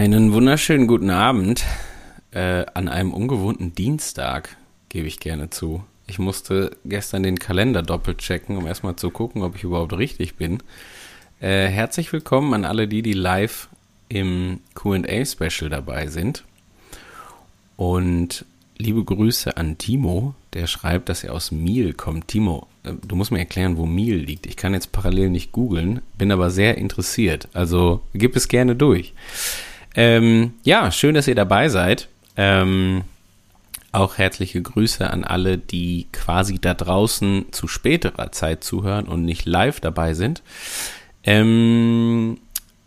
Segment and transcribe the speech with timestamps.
[0.00, 1.62] Einen wunderschönen guten Abend
[2.30, 4.56] äh, an einem ungewohnten Dienstag,
[4.88, 5.84] gebe ich gerne zu.
[6.06, 10.36] Ich musste gestern den Kalender doppelt checken, um erstmal zu gucken, ob ich überhaupt richtig
[10.36, 10.62] bin.
[11.38, 13.68] Äh, herzlich willkommen an alle die, die live
[14.08, 16.44] im QA-Special dabei sind.
[17.76, 18.46] Und
[18.78, 22.28] liebe Grüße an Timo, der schreibt, dass er aus Miel kommt.
[22.28, 24.46] Timo, äh, du musst mir erklären, wo Miel liegt.
[24.46, 27.48] Ich kann jetzt parallel nicht googeln, bin aber sehr interessiert.
[27.52, 29.12] Also gib es gerne durch.
[29.94, 32.08] Ähm, ja, schön, dass ihr dabei seid.
[32.36, 33.02] Ähm,
[33.92, 39.46] auch herzliche Grüße an alle, die quasi da draußen zu späterer Zeit zuhören und nicht
[39.46, 40.42] live dabei sind.
[41.24, 42.38] Ähm,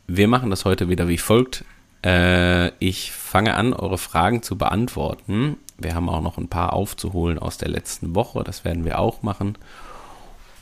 [0.07, 1.65] wir machen das heute wieder wie folgt.
[2.05, 5.57] Äh, ich fange an, eure Fragen zu beantworten.
[5.77, 8.43] Wir haben auch noch ein paar aufzuholen aus der letzten Woche.
[8.43, 9.57] Das werden wir auch machen.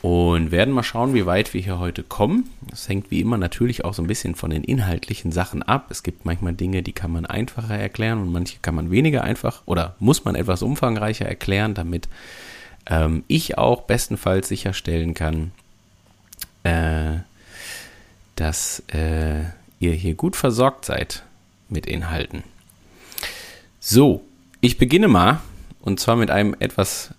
[0.02, 2.50] Und werden mal schauen, wie weit wir hier heute kommen.
[2.68, 5.86] Das hängt wie immer natürlich auch so ein bisschen von den inhaltlichen Sachen ab.
[5.90, 9.62] Es gibt manchmal Dinge, die kann man einfacher erklären und manche kann man weniger einfach
[9.64, 12.08] oder muss man etwas umfangreicher erklären, damit
[12.86, 15.52] ähm, ich auch bestenfalls sicherstellen kann,
[16.64, 17.18] äh,
[18.34, 19.42] dass äh,
[19.78, 21.22] ihr hier gut versorgt seid
[21.68, 22.42] mit Inhalten.
[23.78, 24.24] So,
[24.60, 25.40] ich beginne mal
[25.80, 27.14] und zwar mit einem etwas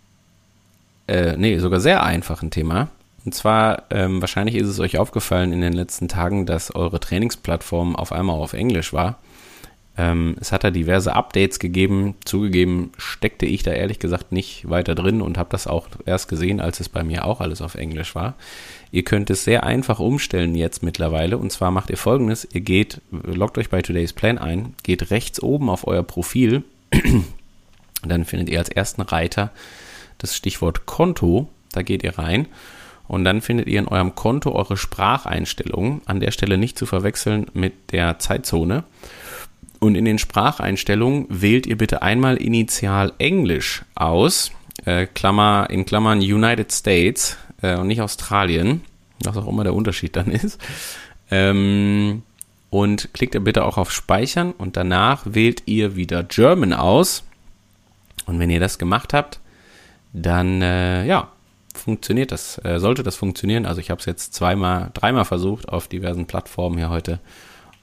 [1.07, 2.89] äh, nee, sogar sehr einfachen Thema.
[3.25, 7.95] Und zwar, ähm, wahrscheinlich ist es euch aufgefallen in den letzten Tagen, dass eure Trainingsplattform
[7.95, 9.19] auf einmal auf Englisch war.
[9.95, 12.15] Ähm, es hat da diverse Updates gegeben.
[12.25, 16.59] Zugegeben steckte ich da ehrlich gesagt nicht weiter drin und habe das auch erst gesehen,
[16.59, 18.33] als es bei mir auch alles auf Englisch war.
[18.91, 21.37] Ihr könnt es sehr einfach umstellen jetzt mittlerweile.
[21.37, 22.47] Und zwar macht ihr folgendes.
[22.51, 26.63] Ihr geht, loggt euch bei Today's Plan ein, geht rechts oben auf euer Profil.
[28.03, 29.51] dann findet ihr als ersten Reiter
[30.23, 31.49] das Stichwort Konto.
[31.71, 32.47] Da geht ihr rein
[33.07, 36.01] und dann findet ihr in eurem Konto eure Spracheinstellungen.
[36.05, 38.85] An der Stelle nicht zu verwechseln mit der Zeitzone.
[39.79, 44.51] Und in den Spracheinstellungen wählt ihr bitte einmal initial Englisch aus,
[44.85, 48.81] äh, Klammer, in Klammern United States äh, und nicht Australien,
[49.23, 50.59] was auch immer der Unterschied dann ist.
[51.29, 52.23] Ähm,
[52.69, 57.23] und klickt ihr bitte auch auf Speichern und danach wählt ihr wieder German aus.
[58.25, 59.41] Und wenn ihr das gemacht habt,
[60.13, 61.31] dann äh, ja,
[61.73, 63.65] funktioniert das, äh, sollte das funktionieren.
[63.65, 67.19] Also ich habe es jetzt zweimal, dreimal versucht auf diversen Plattformen hier heute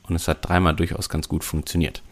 [0.08, 2.02] und es hat dreimal durchaus ganz gut funktioniert.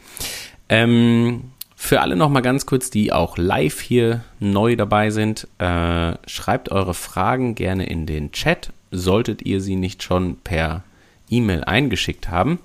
[0.68, 6.70] Ähm, für alle nochmal ganz kurz, die auch live hier neu dabei sind, äh, schreibt
[6.70, 10.82] eure Fragen gerne in den Chat, solltet ihr sie nicht schon per
[11.30, 12.58] E-Mail eingeschickt haben.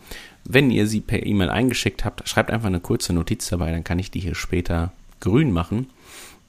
[0.46, 4.00] Wenn ihr sie per E-Mail eingeschickt habt, schreibt einfach eine kurze Notiz dabei, dann kann
[4.00, 5.88] ich die hier später grün machen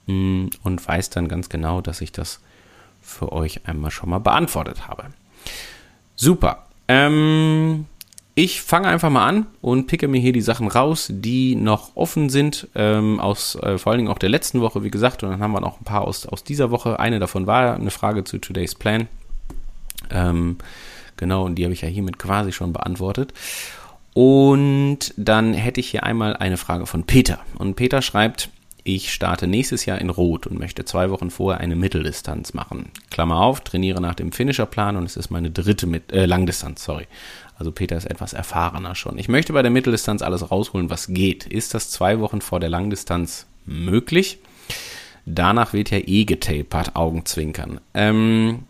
[0.07, 2.39] und weiß dann ganz genau, dass ich das
[3.01, 5.05] für euch einmal schon mal beantwortet habe.
[6.15, 6.65] Super.
[6.87, 7.85] Ähm,
[8.37, 12.29] ich fange einfach mal an und picke mir hier die Sachen raus, die noch offen
[12.29, 15.39] sind, ähm, aus äh, vor allen Dingen auch der letzten Woche, wie gesagt, und dann
[15.39, 16.99] haben wir noch ein paar aus, aus dieser Woche.
[16.99, 19.07] Eine davon war eine Frage zu Today's Plan.
[20.11, 20.57] Ähm,
[21.15, 23.33] genau, und die habe ich ja hiermit quasi schon beantwortet.
[24.13, 27.39] Und dann hätte ich hier einmal eine Frage von Peter.
[27.57, 28.49] Und Peter schreibt,
[28.87, 32.91] ich starte nächstes Jahr in Rot und möchte zwei Wochen vorher eine Mitteldistanz machen.
[33.09, 37.07] Klammer auf, trainiere nach dem Finisherplan und es ist meine dritte Mit äh, Langdistanz, sorry.
[37.57, 39.17] Also Peter ist etwas erfahrener schon.
[39.17, 41.47] Ich möchte bei der Mitteldistanz alles rausholen, was geht.
[41.47, 44.37] Ist das zwei Wochen vor der Langdistanz möglich?
[45.25, 47.81] Danach wird ja eh getapert, Augenzwinkern.
[47.95, 48.65] Ähm,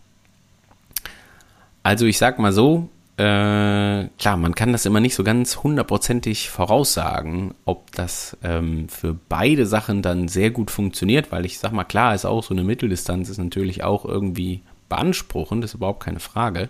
[1.83, 2.87] also ich sag mal so,
[3.17, 9.17] äh, klar, man kann das immer nicht so ganz hundertprozentig voraussagen, ob das ähm, für
[9.29, 12.63] beide Sachen dann sehr gut funktioniert, weil ich sag mal, klar ist auch so eine
[12.63, 16.69] Mitteldistanz ist natürlich auch irgendwie beanspruchend, ist überhaupt keine Frage.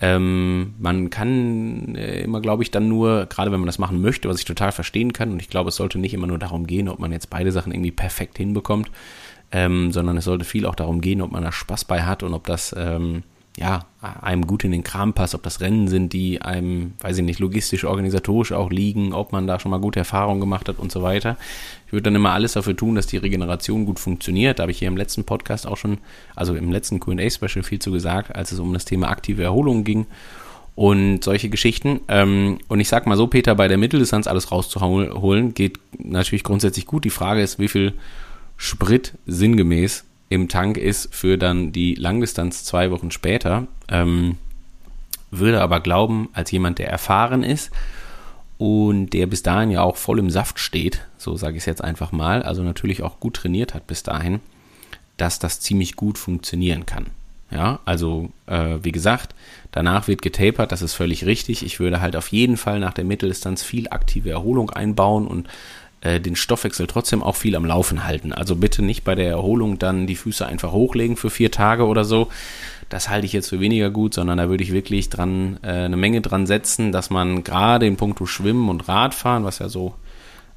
[0.00, 4.28] Ähm, man kann äh, immer, glaube ich, dann nur, gerade wenn man das machen möchte,
[4.28, 6.88] was ich total verstehen kann, und ich glaube, es sollte nicht immer nur darum gehen,
[6.88, 8.90] ob man jetzt beide Sachen irgendwie perfekt hinbekommt,
[9.50, 12.32] ähm, sondern es sollte viel auch darum gehen, ob man da Spaß bei hat und
[12.32, 13.22] ob das ähm,
[13.58, 17.24] ja, einem gut in den Kram passt, ob das Rennen sind, die einem, weiß ich
[17.24, 20.92] nicht, logistisch, organisatorisch auch liegen, ob man da schon mal gute Erfahrungen gemacht hat und
[20.92, 21.36] so weiter.
[21.86, 24.58] Ich würde dann immer alles dafür tun, dass die Regeneration gut funktioniert.
[24.58, 25.98] Da habe ich hier im letzten Podcast auch schon,
[26.36, 30.06] also im letzten QA-Special viel zu gesagt, als es um das Thema aktive Erholung ging
[30.76, 32.00] und solche Geschichten.
[32.06, 36.86] Ähm, und ich sag mal so, Peter, bei der Mitteldistanz alles rauszuholen, geht natürlich grundsätzlich
[36.86, 37.04] gut.
[37.04, 37.94] Die Frage ist, wie viel
[38.56, 43.66] Sprit sinngemäß im Tank ist für dann die Langdistanz zwei Wochen später.
[43.88, 44.36] Ähm,
[45.30, 47.70] würde aber glauben, als jemand, der erfahren ist
[48.56, 51.84] und der bis dahin ja auch voll im Saft steht, so sage ich es jetzt
[51.84, 54.40] einfach mal, also natürlich auch gut trainiert hat bis dahin,
[55.16, 57.06] dass das ziemlich gut funktionieren kann.
[57.50, 59.34] Ja, also äh, wie gesagt,
[59.72, 61.64] danach wird getapert, das ist völlig richtig.
[61.64, 65.48] Ich würde halt auf jeden Fall nach der Mitteldistanz viel aktive Erholung einbauen und
[66.00, 68.32] äh, den Stoffwechsel trotzdem auch viel am Laufen halten.
[68.32, 72.04] Also bitte nicht bei der Erholung dann die Füße einfach hochlegen für vier Tage oder
[72.04, 72.28] so.
[72.88, 75.96] Das halte ich jetzt für weniger gut, sondern da würde ich wirklich dran äh, eine
[75.96, 79.94] Menge dran setzen, dass man gerade in puncto Schwimmen und Radfahren, was ja so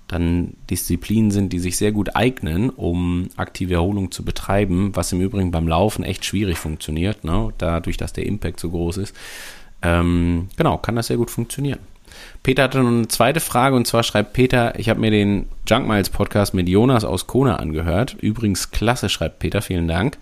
[0.08, 5.22] dann Disziplinen sind, die sich sehr gut eignen, um aktive Erholung zu betreiben, was im
[5.22, 7.54] Übrigen beim Laufen echt schwierig funktioniert, ne?
[7.58, 9.16] dadurch, dass der Impact so groß ist.
[9.82, 11.80] Ähm, genau, kann das sehr gut funktionieren.
[12.44, 15.88] Peter hatte noch eine zweite Frage und zwar schreibt Peter, ich habe mir den Junk
[15.88, 18.16] Miles Podcast mit Jonas aus Kona angehört.
[18.20, 20.18] Übrigens klasse, schreibt Peter, vielen Dank.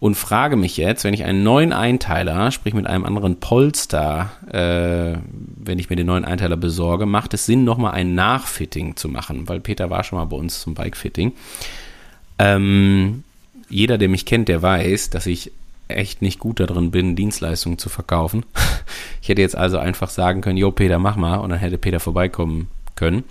[0.00, 5.16] Und frage mich jetzt, wenn ich einen neuen Einteiler, sprich mit einem anderen Polster, äh,
[5.62, 9.48] wenn ich mir den neuen Einteiler besorge, macht es Sinn, nochmal ein Nachfitting zu machen,
[9.48, 11.34] weil Peter war schon mal bei uns zum Bikefitting.
[12.40, 13.22] Ähm,
[13.68, 15.52] jeder, der mich kennt, der weiß, dass ich
[15.96, 18.44] echt nicht gut darin bin, Dienstleistungen zu verkaufen.
[19.22, 22.00] Ich hätte jetzt also einfach sagen können, jo Peter, mach mal, und dann hätte Peter
[22.00, 22.66] vorbeikommen
[22.96, 23.22] können.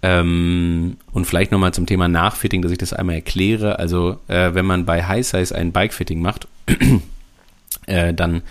[0.00, 3.80] Ähm, und vielleicht nochmal zum Thema Nachfitting, dass ich das einmal erkläre.
[3.80, 6.46] Also, äh, wenn man bei High Size ein Bikefitting macht,
[7.86, 8.42] äh, dann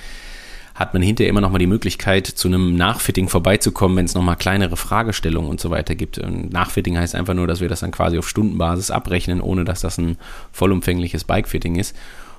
[0.78, 4.78] hat man hinterher immer nochmal die Möglichkeit, zu einem Nachfitting vorbeizukommen, wenn es nochmal kleinere
[4.78, 6.20] Fragestellungen und so weiter gibt.
[6.20, 9.82] Und Nachfitting heißt einfach nur, dass wir das dann quasi auf Stundenbasis abrechnen, ohne dass
[9.82, 10.18] das ein
[10.52, 11.96] vollumfängliches Bikefitting ist.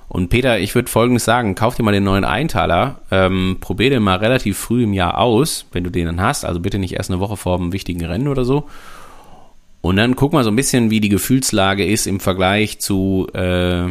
[0.09, 4.01] Und Peter, ich würde Folgendes sagen, kauf dir mal den neuen Einteiler, ähm, probier den
[4.01, 7.11] mal relativ früh im Jahr aus, wenn du den dann hast, also bitte nicht erst
[7.11, 8.67] eine Woche vor einem wichtigen Rennen oder so.
[9.81, 13.85] Und dann guck mal so ein bisschen, wie die Gefühlslage ist im Vergleich zu, äh,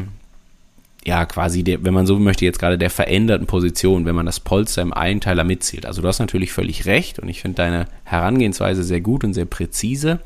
[1.05, 4.41] ja, quasi, der, wenn man so möchte, jetzt gerade der veränderten Position, wenn man das
[4.41, 5.87] Polster im Einteiler mitzählt.
[5.87, 9.47] Also du hast natürlich völlig recht und ich finde deine Herangehensweise sehr gut und sehr
[9.47, 10.19] präzise,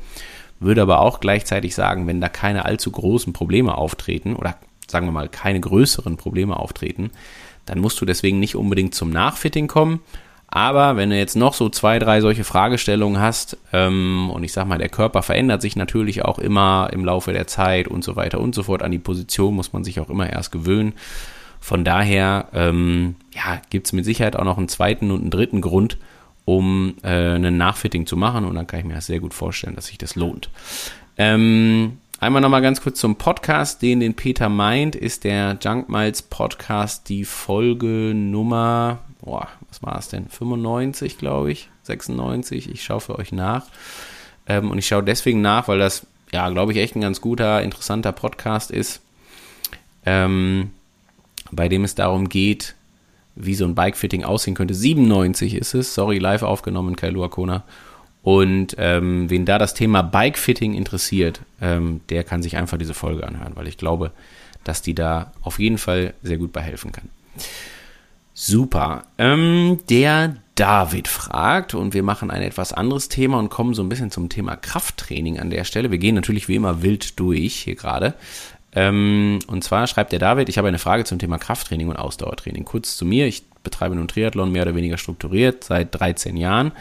[0.59, 4.57] würde aber auch gleichzeitig sagen, wenn da keine allzu großen Probleme auftreten oder
[4.87, 7.11] sagen wir mal, keine größeren Probleme auftreten,
[7.65, 10.01] dann musst du deswegen nicht unbedingt zum Nachfitting kommen.
[10.55, 14.67] Aber wenn du jetzt noch so zwei, drei solche Fragestellungen hast, ähm, und ich sag
[14.67, 18.39] mal, der Körper verändert sich natürlich auch immer im Laufe der Zeit und so weiter
[18.39, 18.83] und so fort.
[18.83, 20.93] An die Position muss man sich auch immer erst gewöhnen.
[21.59, 25.59] Von daher, ähm, ja, gibt es mit Sicherheit auch noch einen zweiten und einen dritten
[25.59, 25.97] Grund,
[26.45, 28.45] um äh, einen Nachfitting zu machen.
[28.45, 30.51] Und dann kann ich mir das sehr gut vorstellen, dass sich das lohnt.
[31.17, 36.21] Ähm, Einmal nochmal ganz kurz zum Podcast, den den Peter meint, ist der Junk Miles
[36.21, 40.29] Podcast die Folge Nummer, boah, was war es denn?
[40.29, 42.71] 95, glaube ich, 96.
[42.71, 43.65] Ich schaue für euch nach.
[44.47, 47.61] Ähm, und ich schaue deswegen nach, weil das, ja, glaube ich, echt ein ganz guter,
[47.61, 49.01] interessanter Podcast ist,
[50.05, 50.71] ähm,
[51.51, 52.75] bei dem es darum geht,
[53.35, 54.75] wie so ein Bikefitting aussehen könnte.
[54.75, 57.65] 97 ist es, sorry, live aufgenommen, Kailua Kona.
[58.23, 63.27] Und ähm, wen da das Thema Bikefitting interessiert, ähm, der kann sich einfach diese Folge
[63.27, 64.11] anhören, weil ich glaube,
[64.63, 67.09] dass die da auf jeden Fall sehr gut bei helfen kann.
[68.33, 69.03] Super.
[69.17, 73.89] Ähm, der David fragt, und wir machen ein etwas anderes Thema und kommen so ein
[73.89, 75.91] bisschen zum Thema Krafttraining an der Stelle.
[75.91, 78.13] Wir gehen natürlich wie immer wild durch hier gerade.
[78.75, 82.65] Ähm, und zwar schreibt der David, ich habe eine Frage zum Thema Krafttraining und Ausdauertraining.
[82.65, 86.71] Kurz zu mir, ich betreibe nun Triathlon mehr oder weniger strukturiert seit 13 Jahren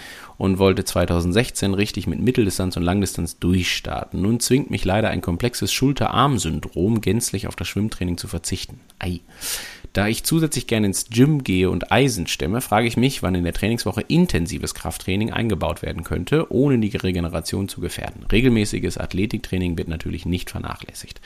[0.43, 4.21] und wollte 2016 richtig mit Mitteldistanz und Langdistanz durchstarten.
[4.23, 8.81] Nun zwingt mich leider ein komplexes Schulter-Arm-Syndrom, gänzlich auf das Schwimmtraining zu verzichten.
[8.99, 9.21] Ei.
[9.93, 13.45] Da ich zusätzlich gerne ins Gym gehe und Eisen stemme, frage ich mich, wann in
[13.45, 18.27] der Trainingswoche intensives Krafttraining eingebaut werden könnte, ohne die Regeneration zu gefährden.
[18.33, 21.21] Regelmäßiges Athletiktraining wird natürlich nicht vernachlässigt.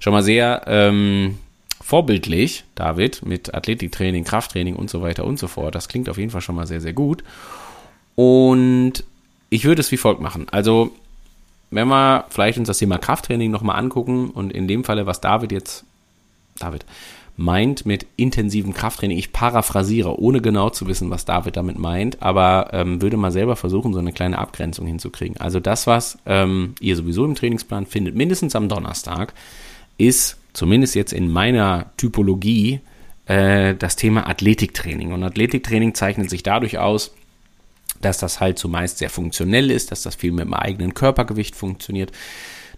[0.00, 1.38] Schon mal sehr ähm,
[1.80, 5.76] vorbildlich, David, mit Athletiktraining, Krafttraining und so weiter und so fort.
[5.76, 7.22] Das klingt auf jeden Fall schon mal sehr, sehr gut.
[8.16, 9.04] Und
[9.50, 10.46] ich würde es wie folgt machen.
[10.50, 10.90] Also,
[11.70, 15.52] wenn wir vielleicht uns das Thema Krafttraining nochmal angucken und in dem Falle, was David
[15.52, 15.84] jetzt,
[16.58, 16.84] David,
[17.36, 19.18] meint mit intensivem Krafttraining.
[19.18, 23.56] Ich paraphrasiere, ohne genau zu wissen, was David damit meint, aber ähm, würde mal selber
[23.56, 25.36] versuchen, so eine kleine Abgrenzung hinzukriegen.
[25.36, 29.34] Also das, was ähm, ihr sowieso im Trainingsplan findet, mindestens am Donnerstag,
[29.98, 32.80] ist zumindest jetzt in meiner Typologie,
[33.26, 35.12] äh, das Thema Athletiktraining.
[35.12, 37.12] Und Athletiktraining zeichnet sich dadurch aus,
[38.00, 42.12] dass das halt zumeist sehr funktionell ist, dass das viel mit dem eigenen Körpergewicht funktioniert,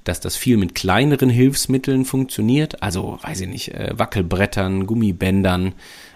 [0.04, 5.74] dass das viel mit kleineren Hilfsmitteln funktioniert, also weiß ich nicht, äh, Wackelbrettern, Gummibändern,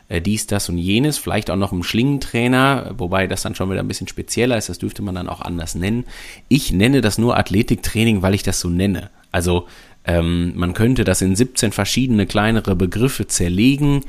[0.08, 3.80] äh, dies, das und jenes, vielleicht auch noch im Schlingentrainer, wobei das dann schon wieder
[3.80, 6.04] ein bisschen spezieller ist, das dürfte man dann auch anders nennen.
[6.48, 9.10] Ich nenne das nur Athletiktraining, weil ich das so nenne.
[9.30, 9.66] Also
[10.04, 14.02] ähm, man könnte das in 17 verschiedene kleinere Begriffe zerlegen.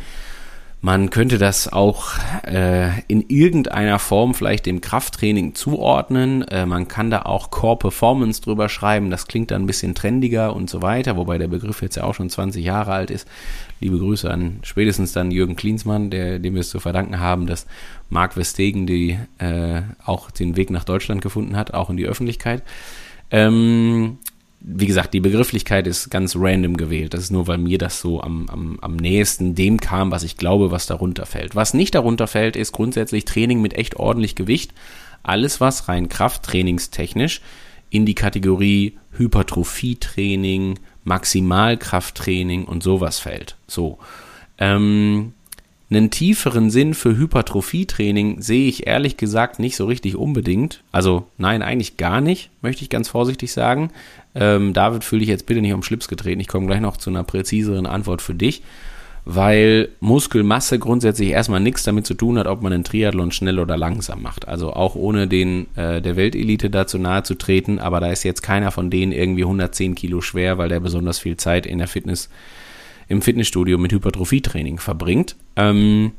[0.85, 2.09] Man könnte das auch
[2.45, 6.41] äh, in irgendeiner Form vielleicht dem Krafttraining zuordnen.
[6.49, 9.09] Äh, man kann da auch Core Performance drüber schreiben.
[9.09, 12.15] Das klingt dann ein bisschen trendiger und so weiter, wobei der Begriff jetzt ja auch
[12.15, 13.29] schon 20 Jahre alt ist.
[13.79, 17.65] Liebe Grüße an spätestens dann Jürgen Klinsmann, der, dem wir es zu verdanken haben, dass
[18.09, 22.61] Marc Westegen die, äh, auch den Weg nach Deutschland gefunden hat, auch in die Öffentlichkeit.
[23.31, 24.17] Ähm,
[24.65, 27.13] wie gesagt, die Begrifflichkeit ist ganz random gewählt.
[27.13, 30.37] Das ist nur, weil mir das so am, am, am nächsten dem kam, was ich
[30.37, 31.53] glaube, was darunter fällt.
[31.53, 34.73] Was nicht darunter fällt, ist grundsätzlich Training mit echt ordentlich Gewicht.
[35.21, 37.41] Alles, was rein Krafttrainingstechnisch
[37.89, 43.57] in die Kategorie Hypertrophietraining, Maximalkrafttraining und sowas fällt.
[43.67, 43.99] So.
[44.57, 45.33] Ähm,
[45.89, 50.81] einen tieferen Sinn für Hypertrophietraining sehe ich ehrlich gesagt nicht so richtig unbedingt.
[50.91, 53.91] Also nein, eigentlich gar nicht, möchte ich ganz vorsichtig sagen.
[54.35, 56.39] Ähm, David, fühle dich jetzt bitte nicht um Schlips getreten.
[56.39, 58.63] Ich komme gleich noch zu einer präziseren Antwort für dich,
[59.25, 63.77] weil Muskelmasse grundsätzlich erstmal nichts damit zu tun hat, ob man einen Triathlon schnell oder
[63.77, 64.47] langsam macht.
[64.47, 68.41] Also auch ohne den äh, der Weltelite dazu nahe zu treten, aber da ist jetzt
[68.41, 72.29] keiner von denen irgendwie 110 Kilo schwer, weil der besonders viel Zeit in der Fitness
[73.07, 75.35] im Fitnessstudio mit Hypertrophietraining verbringt.
[75.55, 76.13] Ähm,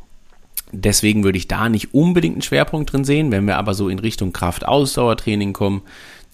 [0.73, 3.33] deswegen würde ich da nicht unbedingt einen Schwerpunkt drin sehen.
[3.33, 5.83] Wenn wir aber so in Richtung Kraft-Ausdauertraining kommen,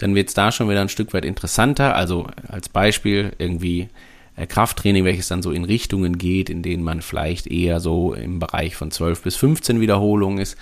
[0.03, 1.95] dann wird es da schon wieder ein Stück weit interessanter.
[1.95, 3.89] Also als Beispiel irgendwie
[4.37, 8.39] äh, Krafttraining, welches dann so in Richtungen geht, in denen man vielleicht eher so im
[8.39, 10.57] Bereich von 12 bis 15 Wiederholungen ist.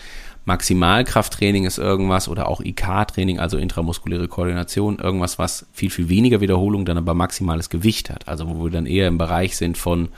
[0.45, 6.87] Maximalkrafttraining ist irgendwas oder auch IK-Training, also intramuskuläre Koordination, irgendwas, was viel, viel weniger Wiederholung,
[6.87, 8.27] dann aber maximales Gewicht hat.
[8.27, 10.09] Also wo wir dann eher im Bereich sind von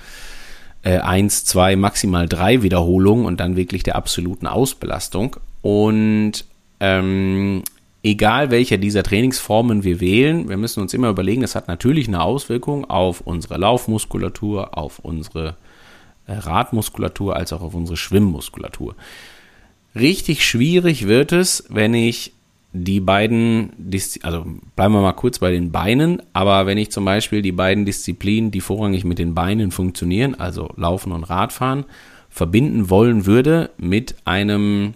[0.83, 5.37] äh, 1, 2, maximal 3 Wiederholungen und dann wirklich der absoluten Ausbelastung.
[5.63, 6.45] Und
[6.79, 7.65] ähm,
[8.03, 12.23] egal welcher dieser Trainingsformen wir wählen, wir müssen uns immer überlegen, das hat natürlich eine
[12.23, 15.57] Auswirkung auf unsere Laufmuskulatur, auf unsere
[16.27, 18.95] äh, Radmuskulatur, als auch auf unsere Schwimmmuskulatur.
[19.95, 22.33] Richtig schwierig wird es, wenn ich
[22.73, 23.73] die beiden,
[24.23, 27.85] also bleiben wir mal kurz bei den Beinen, aber wenn ich zum Beispiel die beiden
[27.85, 31.85] Disziplinen, die vorrangig mit den Beinen funktionieren, also Laufen und Radfahren,
[32.29, 34.95] verbinden wollen würde mit einem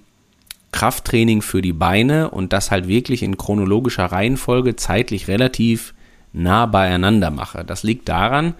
[0.74, 5.94] Krafttraining für die Beine und das halt wirklich in chronologischer Reihenfolge zeitlich relativ
[6.32, 7.64] nah beieinander mache.
[7.64, 8.54] Das liegt daran,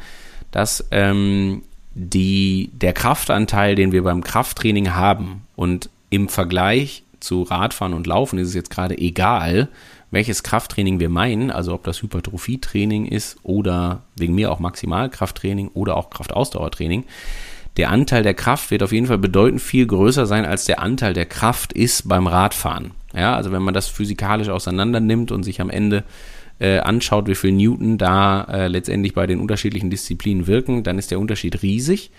[0.53, 7.95] dass ähm, die, der Kraftanteil, den wir beim Krafttraining haben und im Vergleich zu Radfahren
[7.95, 9.67] und Laufen ist es jetzt gerade egal,
[10.13, 15.97] welches Krafttraining wir meinen, also ob das Hypertrophietraining ist oder wegen mir auch Maximalkrafttraining oder
[15.97, 17.07] auch Kraftausdauertraining.
[17.77, 21.13] Der Anteil der Kraft wird auf jeden Fall bedeutend viel größer sein, als der Anteil
[21.13, 22.93] der Kraft ist beim Radfahren.
[23.15, 26.05] Ja, also wenn man das physikalisch auseinander nimmt und sich am Ende
[26.61, 31.11] äh, anschaut, wie viel Newton da äh, letztendlich bei den unterschiedlichen Disziplinen wirken, dann ist
[31.11, 32.11] der Unterschied riesig.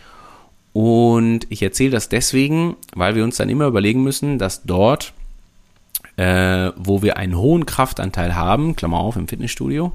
[0.73, 5.13] Und ich erzähle das deswegen, weil wir uns dann immer überlegen müssen, dass dort,
[6.17, 9.93] äh, wo wir einen hohen Kraftanteil haben, Klammer auf im Fitnessstudio,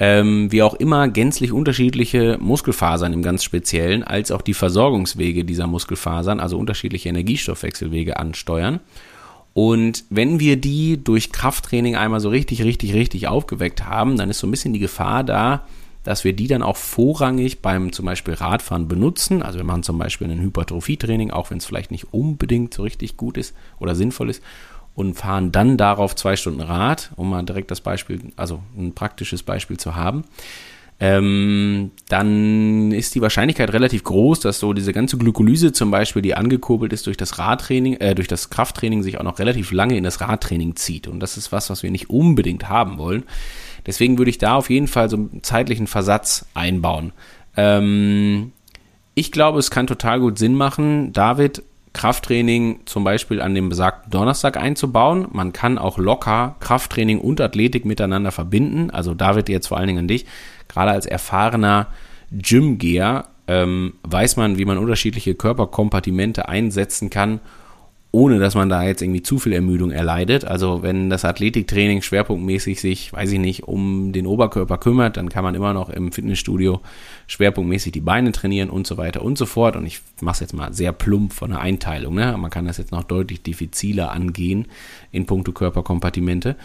[0.00, 5.66] ähm, wir auch immer gänzlich unterschiedliche Muskelfasern im ganz Speziellen, als auch die Versorgungswege dieser
[5.66, 8.80] Muskelfasern, also unterschiedliche Energiestoffwechselwege ansteuern.
[9.52, 14.38] Und wenn wir die durch Krafttraining einmal so richtig, richtig, richtig aufgeweckt haben, dann ist
[14.38, 15.66] so ein bisschen die Gefahr da,
[16.02, 19.42] dass wir die dann auch vorrangig beim zum Beispiel Radfahren benutzen.
[19.42, 23.18] Also wir machen zum Beispiel ein Hypertrophietraining, auch wenn es vielleicht nicht unbedingt so richtig
[23.18, 24.42] gut ist oder sinnvoll ist,
[24.94, 29.42] und fahren dann darauf zwei Stunden Rad, um mal direkt das Beispiel, also ein praktisches
[29.42, 30.24] Beispiel zu haben.
[31.02, 36.34] Ähm, dann ist die Wahrscheinlichkeit relativ groß, dass so diese ganze Glykolyse zum Beispiel, die
[36.34, 40.04] angekurbelt ist durch das Radtraining, äh, durch das Krafttraining, sich auch noch relativ lange in
[40.04, 41.08] das Radtraining zieht.
[41.08, 43.22] Und das ist was, was wir nicht unbedingt haben wollen.
[43.86, 47.12] Deswegen würde ich da auf jeden Fall so einen zeitlichen Versatz einbauen.
[47.56, 48.52] Ähm,
[49.14, 54.10] ich glaube, es kann total gut Sinn machen, David Krafttraining zum Beispiel an dem besagten
[54.10, 55.26] Donnerstag einzubauen.
[55.32, 58.90] Man kann auch locker Krafttraining und Athletik miteinander verbinden.
[58.90, 60.26] Also David jetzt vor allen Dingen an dich.
[60.68, 61.88] Gerade als erfahrener
[62.30, 67.40] Gymgeher ähm, weiß man, wie man unterschiedliche Körperkompartimente einsetzen kann,
[68.12, 70.44] ohne dass man da jetzt irgendwie zu viel Ermüdung erleidet.
[70.44, 75.44] Also wenn das Athletiktraining schwerpunktmäßig sich, weiß ich nicht, um den Oberkörper kümmert, dann kann
[75.44, 76.80] man immer noch im Fitnessstudio
[77.28, 79.76] schwerpunktmäßig die Beine trainieren und so weiter und so fort.
[79.76, 82.14] Und ich mache es jetzt mal sehr plump von der Einteilung.
[82.14, 82.36] Ne?
[82.36, 84.66] Man kann das jetzt noch deutlich diffiziler angehen
[85.12, 86.56] in puncto Körperkompartimente.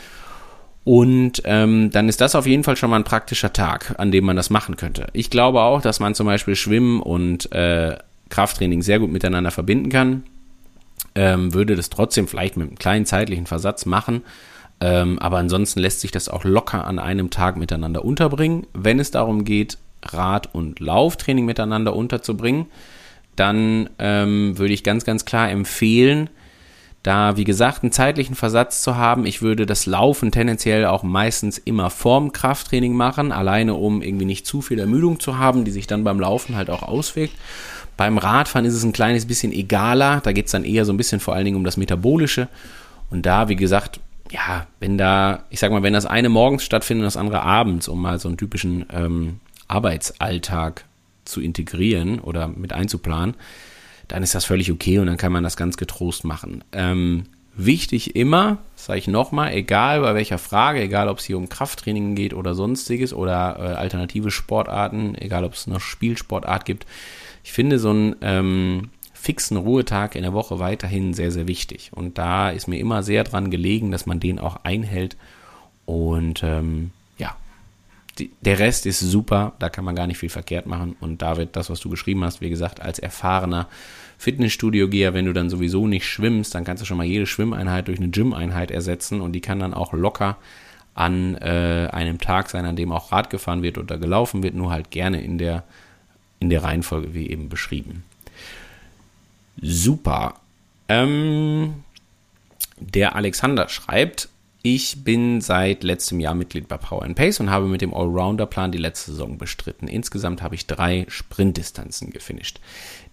[0.84, 4.26] Und ähm, dann ist das auf jeden Fall schon mal ein praktischer Tag, an dem
[4.26, 5.08] man das machen könnte.
[5.14, 7.98] Ich glaube auch, dass man zum Beispiel Schwimmen und äh,
[8.30, 10.24] Krafttraining sehr gut miteinander verbinden kann
[11.16, 14.22] ähm, würde das trotzdem vielleicht mit einem kleinen zeitlichen Versatz machen.
[14.82, 18.68] Ähm, aber ansonsten lässt sich das auch locker an einem Tag miteinander unterbringen.
[18.74, 22.68] Wenn es darum geht, Rad- und Lauftraining miteinander unterzubringen,
[23.36, 26.30] dann ähm, würde ich ganz, ganz klar empfehlen,
[27.04, 29.28] da, wie gesagt, einen zeitlichen Versatz zu haben.
[29.28, 34.48] Ich würde das Laufen tendenziell auch meistens immer vorm Krafttraining machen, alleine um irgendwie nicht
[34.48, 37.36] zu viel Ermüdung zu haben, die sich dann beim Laufen halt auch auswirkt.
[37.98, 40.98] Beim Radfahren ist es ein kleines bisschen egaler, da geht es dann eher so ein
[40.98, 42.50] bisschen vor allen Dingen um das Metabolische.
[43.10, 44.00] Und da, wie gesagt,
[44.32, 47.88] ja, wenn da, ich sag mal, wenn das eine morgens stattfindet und das andere abends,
[47.88, 50.86] um mal so einen typischen ähm, Arbeitsalltag
[51.26, 53.36] zu integrieren oder mit einzuplanen,
[54.08, 56.64] dann ist das völlig okay und dann kann man das ganz getrost machen.
[56.72, 57.26] Ähm,
[57.56, 62.16] wichtig immer, sage ich nochmal, egal bei welcher Frage, egal ob es hier um Krafttraining
[62.16, 66.86] geht oder sonstiges oder äh, alternative Sportarten, egal ob es eine Spielsportart gibt,
[67.46, 71.92] ich finde so einen ähm, fixen Ruhetag in der Woche weiterhin sehr, sehr wichtig.
[71.94, 75.16] Und da ist mir immer sehr dran gelegen, dass man den auch einhält.
[75.86, 77.36] Und ähm, ja,
[78.18, 80.96] die, der Rest ist super, da kann man gar nicht viel verkehrt machen.
[81.00, 83.68] Und David, das, was du geschrieben hast, wie gesagt, als erfahrener
[84.18, 88.00] Fitnessstudio-Geher, wenn du dann sowieso nicht schwimmst, dann kannst du schon mal jede Schwimmeinheit durch
[88.00, 90.38] eine Gym-Einheit ersetzen und die kann dann auch locker
[90.96, 94.72] an äh, einem Tag sein, an dem auch Rad gefahren wird oder gelaufen wird, nur
[94.72, 95.64] halt gerne in der,
[96.40, 98.04] in der Reihenfolge wie eben beschrieben.
[99.62, 100.36] Super.
[100.88, 101.84] Ähm,
[102.78, 104.30] der Alexander schreibt,
[104.66, 108.72] ich bin seit letztem Jahr Mitglied bei Power and Pace und habe mit dem Allrounder-Plan
[108.72, 109.88] die letzte Saison bestritten.
[109.88, 112.60] Insgesamt habe ich drei Sprintdistanzen gefinisht.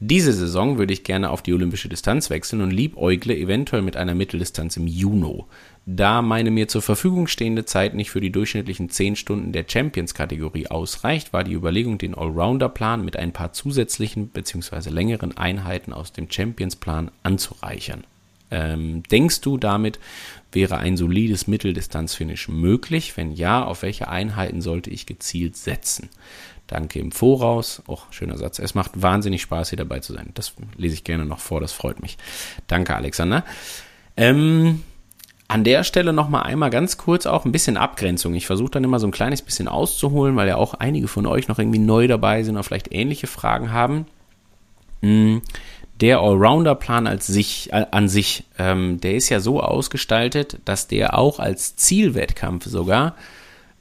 [0.00, 4.14] Diese Saison würde ich gerne auf die olympische Distanz wechseln und liebäugle eventuell mit einer
[4.14, 5.44] Mitteldistanz im Juni.
[5.84, 10.68] Da meine mir zur Verfügung stehende Zeit nicht für die durchschnittlichen 10 Stunden der Champions-Kategorie
[10.68, 14.88] ausreicht, war die Überlegung, den Allrounder-Plan mit ein paar zusätzlichen bzw.
[14.88, 18.04] längeren Einheiten aus dem Champions-Plan anzureichern.
[18.52, 19.98] Ähm, denkst du, damit
[20.52, 23.16] wäre ein solides Mitteldistanzfinish möglich?
[23.16, 26.08] Wenn ja, auf welche Einheiten sollte ich gezielt setzen?
[26.66, 27.82] Danke im Voraus.
[27.86, 28.58] Och, schöner Satz.
[28.58, 30.30] Es macht wahnsinnig Spaß, hier dabei zu sein.
[30.34, 32.16] Das lese ich gerne noch vor, das freut mich.
[32.66, 33.44] Danke, Alexander.
[34.16, 34.82] Ähm,
[35.48, 38.34] an der Stelle nochmal einmal ganz kurz auch ein bisschen Abgrenzung.
[38.34, 41.46] Ich versuche dann immer so ein kleines bisschen auszuholen, weil ja auch einige von euch
[41.48, 44.06] noch irgendwie neu dabei sind oder vielleicht ähnliche Fragen haben.
[45.02, 45.42] Hm,
[46.02, 51.16] der Allrounder-Plan als sich, äh, an sich, ähm, der ist ja so ausgestaltet, dass der
[51.16, 53.14] auch als Zielwettkampf sogar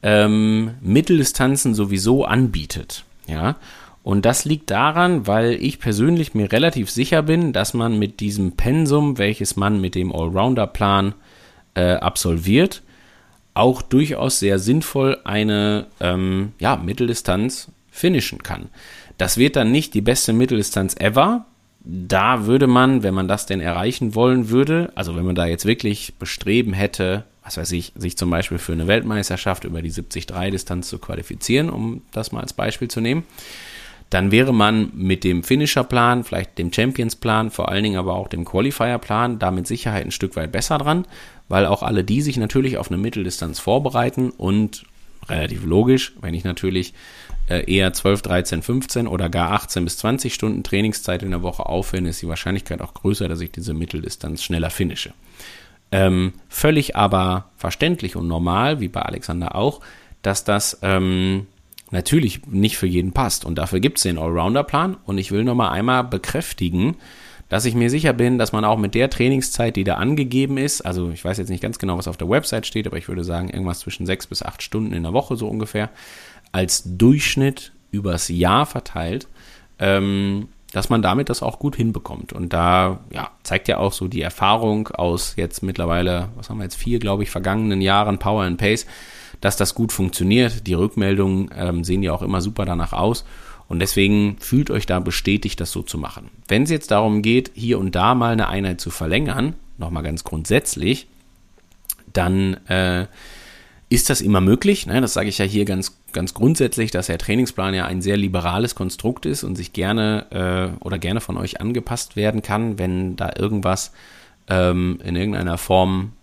[0.04, 3.06] ähm, Mitteldistanzen sowieso anbietet.
[3.28, 3.56] Ja.
[4.04, 8.54] Und das liegt daran, weil ich persönlich mir relativ sicher bin, dass man mit diesem
[8.54, 11.16] Pensum, welches man mit dem Allrounder-Plan
[11.74, 12.84] äh, absolviert,
[13.56, 18.70] auch durchaus sehr sinnvoll eine ähm, ja, Mitteldistanz finishen kann.
[19.18, 21.46] Das wird dann nicht die beste Mitteldistanz ever,
[21.84, 25.66] da würde man, wenn man das denn erreichen wollen würde, also wenn man da jetzt
[25.66, 30.88] wirklich bestreben hätte, was weiß ich, sich zum Beispiel für eine Weltmeisterschaft über die 73-Distanz
[30.88, 33.24] zu qualifizieren, um das mal als Beispiel zu nehmen,
[34.12, 38.46] dann wäre man mit dem Finisher-Plan, vielleicht dem Champions-Plan, vor allen Dingen aber auch dem
[38.46, 41.06] Qualifier-Plan, da mit Sicherheit ein Stück weit besser dran,
[41.48, 44.84] weil auch alle die sich natürlich auf eine Mitteldistanz vorbereiten und
[45.30, 46.94] relativ logisch, wenn ich natürlich
[47.60, 52.10] eher 12, 13, 15 oder gar 18 bis 20 Stunden Trainingszeit in der Woche aufwende,
[52.10, 55.14] ist die Wahrscheinlichkeit auch größer, dass ich diese Mitteldistanz schneller finische.
[55.92, 59.82] Ähm, völlig aber verständlich und normal, wie bei Alexander auch,
[60.22, 61.48] dass das ähm,
[61.92, 63.46] natürlich nicht für jeden passt.
[63.46, 64.98] Und dafür gibt es den Allrounder-Plan.
[65.06, 66.96] Und ich will nochmal einmal bekräftigen,
[67.50, 70.80] dass ich mir sicher bin, dass man auch mit der Trainingszeit, die da angegeben ist,
[70.82, 73.26] also ich weiß jetzt nicht ganz genau, was auf der Website steht, aber ich würde
[73.26, 75.90] sagen, irgendwas zwischen sechs bis acht Stunden in der Woche so ungefähr,
[76.52, 79.28] als Durchschnitt übers Jahr verteilt,
[79.80, 82.34] ähm, dass man damit das auch gut hinbekommt.
[82.34, 86.64] Und da ja, zeigt ja auch so die Erfahrung aus jetzt mittlerweile, was haben wir
[86.64, 88.86] jetzt, vier, glaube ich, vergangenen Jahren Power and Pace,
[89.42, 90.68] dass das gut funktioniert.
[90.68, 93.26] Die Rückmeldungen ähm, sehen ja auch immer super danach aus.
[93.68, 96.30] Und deswegen fühlt euch da bestätigt, das so zu machen.
[96.48, 100.24] Wenn es jetzt darum geht, hier und da mal eine Einheit zu verlängern, nochmal ganz
[100.24, 101.08] grundsätzlich,
[102.12, 103.08] dann äh,
[103.92, 104.86] ist das immer möglich.
[104.86, 105.02] Ne?
[105.02, 108.74] Das sage ich ja hier ganz, ganz grundsätzlich, dass der Trainingsplan ja ein sehr liberales
[108.74, 113.32] Konstrukt ist und sich gerne äh, oder gerne von euch angepasst werden kann, wenn da
[113.38, 113.92] irgendwas
[114.48, 116.14] ähm, in irgendeiner Form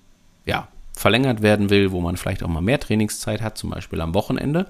[0.46, 4.14] ja, verlängert werden will, wo man vielleicht auch mal mehr Trainingszeit hat, zum Beispiel am
[4.14, 4.66] Wochenende.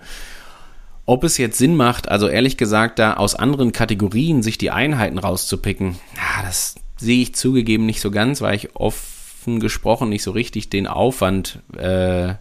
[1.06, 5.18] Ob es jetzt Sinn macht, also ehrlich gesagt, da aus anderen Kategorien sich die Einheiten
[5.18, 10.32] rauszupicken, ja, das sehe ich zugegeben nicht so ganz, weil ich offen gesprochen nicht so
[10.32, 12.34] richtig den Aufwand äh,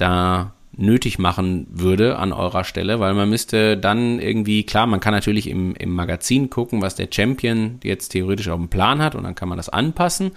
[0.00, 5.12] da nötig machen würde an eurer Stelle, weil man müsste dann irgendwie, klar, man kann
[5.12, 9.24] natürlich im, im Magazin gucken, was der Champion jetzt theoretisch auf dem Plan hat und
[9.24, 10.32] dann kann man das anpassen.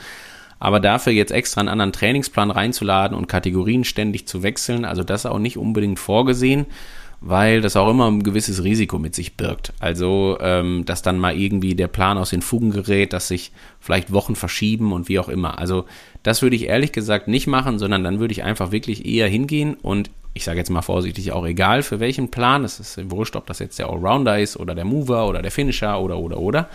[0.59, 5.25] Aber dafür jetzt extra einen anderen Trainingsplan reinzuladen und Kategorien ständig zu wechseln, also das
[5.25, 6.67] auch nicht unbedingt vorgesehen.
[7.25, 9.71] Weil das auch immer ein gewisses Risiko mit sich birgt.
[9.79, 14.11] Also, ähm, dass dann mal irgendwie der Plan aus den Fugen gerät, dass sich vielleicht
[14.11, 15.57] Wochen verschieben und wie auch immer.
[15.57, 15.85] Also,
[16.21, 19.75] das würde ich ehrlich gesagt nicht machen, sondern dann würde ich einfach wirklich eher hingehen
[19.81, 23.45] und ich sage jetzt mal vorsichtig, auch egal für welchen Plan, es ist wurscht, ob
[23.45, 26.69] das jetzt der Allrounder ist oder der Mover oder der Finisher oder oder oder.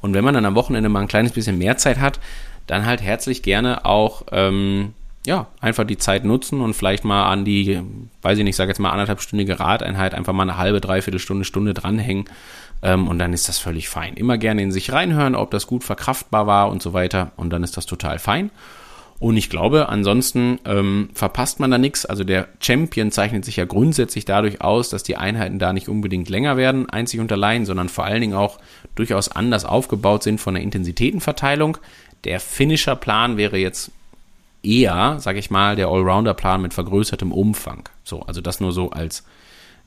[0.00, 2.20] Und wenn man dann am Wochenende mal ein kleines bisschen mehr Zeit hat,
[2.66, 4.94] dann halt herzlich gerne auch ähm,
[5.26, 7.80] ja, einfach die Zeit nutzen und vielleicht mal an die,
[8.22, 11.74] weiß ich nicht, sage jetzt mal anderthalbstündige Radeinheit einfach mal eine halbe, dreiviertel Stunde, Stunde
[11.74, 12.24] dranhängen
[12.82, 14.14] ähm, und dann ist das völlig fein.
[14.14, 17.62] Immer gerne in sich reinhören, ob das gut verkraftbar war und so weiter und dann
[17.62, 18.50] ist das total fein.
[19.18, 22.06] Und ich glaube, ansonsten ähm, verpasst man da nichts.
[22.06, 26.30] Also der Champion zeichnet sich ja grundsätzlich dadurch aus, dass die Einheiten da nicht unbedingt
[26.30, 28.58] länger werden, einzig und allein, sondern vor allen Dingen auch
[28.94, 31.76] durchaus anders aufgebaut sind von der Intensitätenverteilung.
[32.24, 33.90] Der Finisher-Plan wäre jetzt
[34.62, 37.88] eher, sage ich mal, der Allrounder-Plan mit vergrößertem Umfang.
[38.04, 39.24] So, also das nur so als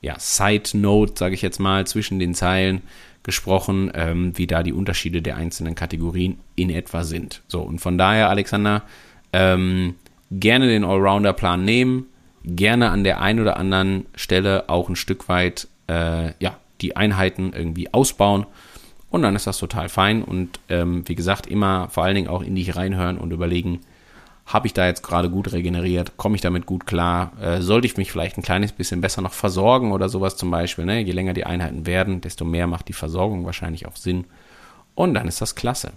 [0.00, 2.82] ja, Side-Note, sage ich jetzt mal, zwischen den Zeilen
[3.22, 7.42] gesprochen, ähm, wie da die Unterschiede der einzelnen Kategorien in etwa sind.
[7.48, 8.82] So, und von daher, Alexander,
[9.32, 9.94] ähm,
[10.30, 12.06] gerne den Allrounder-Plan nehmen,
[12.44, 17.52] gerne an der einen oder anderen Stelle auch ein Stück weit, äh, ja, die Einheiten
[17.54, 18.46] irgendwie ausbauen.
[19.08, 20.22] Und dann ist das total fein.
[20.22, 23.80] Und ähm, wie gesagt, immer vor allen Dingen auch in dich reinhören und überlegen,
[24.46, 26.16] habe ich da jetzt gerade gut regeneriert?
[26.16, 27.32] Komme ich damit gut klar?
[27.40, 30.84] Äh, sollte ich mich vielleicht ein kleines bisschen besser noch versorgen oder sowas zum Beispiel?
[30.84, 31.00] Ne?
[31.00, 34.24] Je länger die Einheiten werden, desto mehr macht die Versorgung wahrscheinlich auch Sinn.
[34.94, 35.92] Und dann ist das klasse.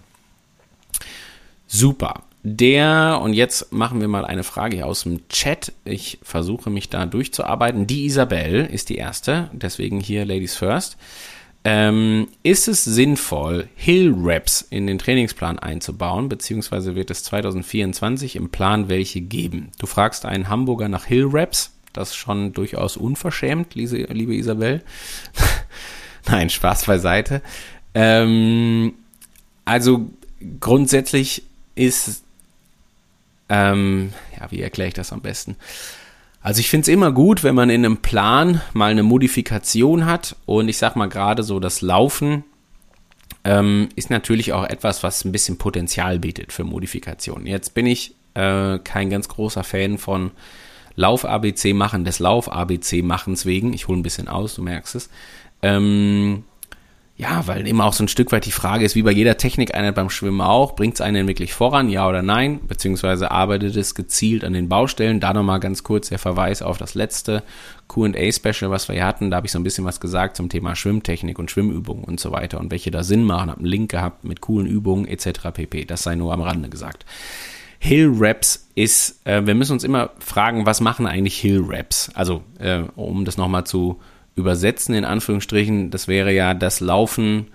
[1.66, 2.22] Super.
[2.42, 5.72] Der, und jetzt machen wir mal eine Frage hier aus dem Chat.
[5.84, 7.86] Ich versuche mich da durchzuarbeiten.
[7.86, 10.96] Die Isabel ist die erste, deswegen hier Ladies First.
[11.64, 18.50] Ähm, ist es sinnvoll, Hill Reps in den Trainingsplan einzubauen, beziehungsweise wird es 2024 im
[18.50, 19.70] Plan welche geben?
[19.78, 24.82] Du fragst einen Hamburger nach Hill Reps, das ist schon durchaus unverschämt, liebe Isabel.
[26.26, 27.42] Nein, Spaß beiseite.
[27.94, 28.94] Ähm,
[29.64, 30.10] also
[30.60, 31.42] grundsätzlich
[31.74, 32.22] ist,
[33.48, 35.56] ähm, ja, wie erkläre ich das am besten?
[36.40, 40.36] Also ich finde es immer gut, wenn man in einem Plan mal eine Modifikation hat
[40.46, 42.44] und ich sag mal gerade so das Laufen
[43.44, 47.46] ähm, ist natürlich auch etwas, was ein bisschen Potenzial bietet für Modifikationen.
[47.46, 50.30] Jetzt bin ich äh, kein ganz großer Fan von
[50.96, 53.72] Lauf-ABC machen, des Lauf-ABC machens wegen.
[53.72, 55.10] Ich hole ein bisschen aus, du merkst es.
[55.62, 56.44] Ähm,
[57.18, 59.96] ja, weil immer auch so ein Stück weit die Frage ist, wie bei jeder Technikeinheit
[59.96, 64.44] beim Schwimmen auch, bringt es einen wirklich voran, ja oder nein, beziehungsweise arbeitet es gezielt
[64.44, 65.18] an den Baustellen.
[65.18, 67.42] Da nochmal ganz kurz der Verweis auf das letzte
[67.88, 69.32] Q&A-Special, was wir hier hatten.
[69.32, 72.30] Da habe ich so ein bisschen was gesagt zum Thema Schwimmtechnik und Schwimmübungen und so
[72.30, 73.50] weiter und welche da Sinn machen.
[73.50, 75.50] Habe einen Link gehabt mit coolen Übungen etc.
[75.52, 75.86] pp.
[75.86, 77.04] Das sei nur am Rande gesagt.
[77.80, 82.12] Hill Raps ist, äh, wir müssen uns immer fragen, was machen eigentlich Hill Raps?
[82.14, 83.98] Also, äh, um das nochmal zu
[84.38, 87.48] übersetzen, in Anführungsstrichen, das wäre ja das Laufen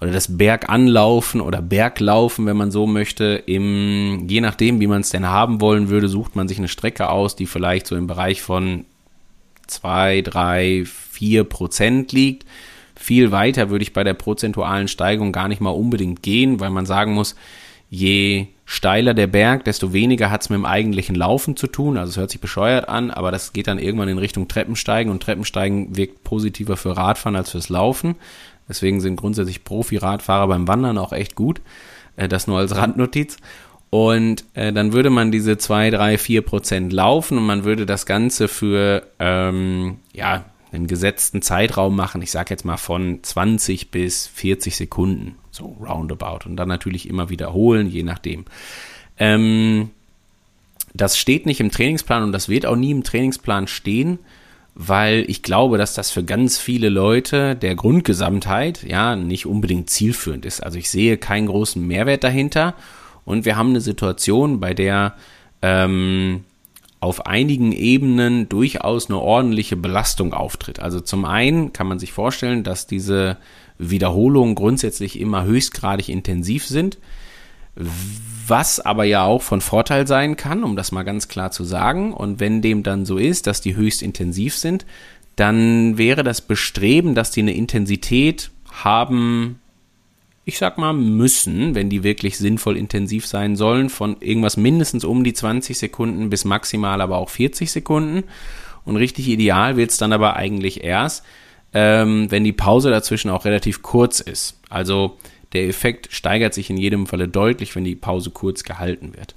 [0.00, 5.10] oder das Berganlaufen oder Berglaufen, wenn man so möchte, im, je nachdem, wie man es
[5.10, 8.42] denn haben wollen würde, sucht man sich eine Strecke aus, die vielleicht so im Bereich
[8.42, 8.84] von
[9.66, 12.44] zwei, drei, vier Prozent liegt.
[12.96, 16.86] Viel weiter würde ich bei der prozentualen Steigung gar nicht mal unbedingt gehen, weil man
[16.86, 17.34] sagen muss,
[17.94, 21.96] je steiler der Berg, desto weniger hat es mit dem eigentlichen Laufen zu tun.
[21.96, 25.22] Also es hört sich bescheuert an, aber das geht dann irgendwann in Richtung Treppensteigen und
[25.22, 28.16] Treppensteigen wirkt positiver für Radfahren als fürs Laufen.
[28.68, 31.60] Deswegen sind grundsätzlich Profi-Radfahrer beim Wandern auch echt gut.
[32.16, 33.36] Äh, das nur als Randnotiz.
[33.90, 38.06] Und äh, dann würde man diese zwei, drei, vier Prozent laufen und man würde das
[38.06, 42.22] Ganze für ähm, ja, einen gesetzten Zeitraum machen.
[42.22, 46.46] Ich sage jetzt mal von 20 bis 40 Sekunden so roundabout.
[46.46, 48.44] Und dann natürlich immer wiederholen, je nachdem.
[49.18, 49.90] Ähm,
[50.92, 54.18] das steht nicht im Trainingsplan und das wird auch nie im Trainingsplan stehen,
[54.74, 60.44] weil ich glaube, dass das für ganz viele Leute der Grundgesamtheit ja nicht unbedingt zielführend
[60.44, 60.62] ist.
[60.62, 62.74] Also ich sehe keinen großen Mehrwert dahinter
[63.24, 65.14] und wir haben eine Situation, bei der
[65.62, 66.44] ähm,
[67.00, 70.80] auf einigen Ebenen durchaus eine ordentliche Belastung auftritt.
[70.80, 73.36] Also zum einen kann man sich vorstellen, dass diese
[73.90, 76.98] Wiederholungen grundsätzlich immer höchstgradig intensiv sind,
[78.46, 82.12] was aber ja auch von Vorteil sein kann, um das mal ganz klar zu sagen.
[82.12, 84.86] Und wenn dem dann so ist, dass die höchst intensiv sind,
[85.36, 89.60] dann wäre das Bestreben, dass die eine Intensität haben,
[90.44, 95.24] ich sag mal, müssen, wenn die wirklich sinnvoll intensiv sein sollen, von irgendwas mindestens um
[95.24, 98.24] die 20 Sekunden bis maximal aber auch 40 Sekunden.
[98.84, 101.24] Und richtig ideal wird es dann aber eigentlich erst,
[101.74, 104.60] ähm, wenn die Pause dazwischen auch relativ kurz ist.
[104.70, 105.18] Also
[105.52, 109.34] der Effekt steigert sich in jedem Falle deutlich, wenn die Pause kurz gehalten wird.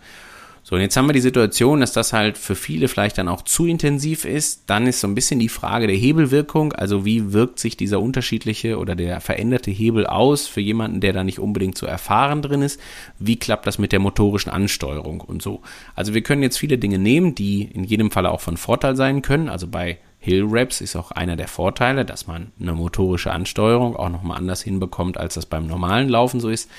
[0.70, 3.42] So, und jetzt haben wir die Situation, dass das halt für viele vielleicht dann auch
[3.42, 4.64] zu intensiv ist.
[4.70, 6.74] Dann ist so ein bisschen die Frage der Hebelwirkung.
[6.74, 11.24] Also wie wirkt sich dieser unterschiedliche oder der veränderte Hebel aus für jemanden, der da
[11.24, 12.82] nicht unbedingt so erfahren drin ist?
[13.18, 15.62] Wie klappt das mit der motorischen Ansteuerung und so?
[15.96, 19.22] Also wir können jetzt viele Dinge nehmen, die in jedem Falle auch von Vorteil sein
[19.22, 19.48] können.
[19.48, 24.10] Also bei Hill Raps ist auch einer der Vorteile, dass man eine motorische Ansteuerung auch
[24.10, 26.70] nochmal anders hinbekommt, als das beim normalen Laufen so ist.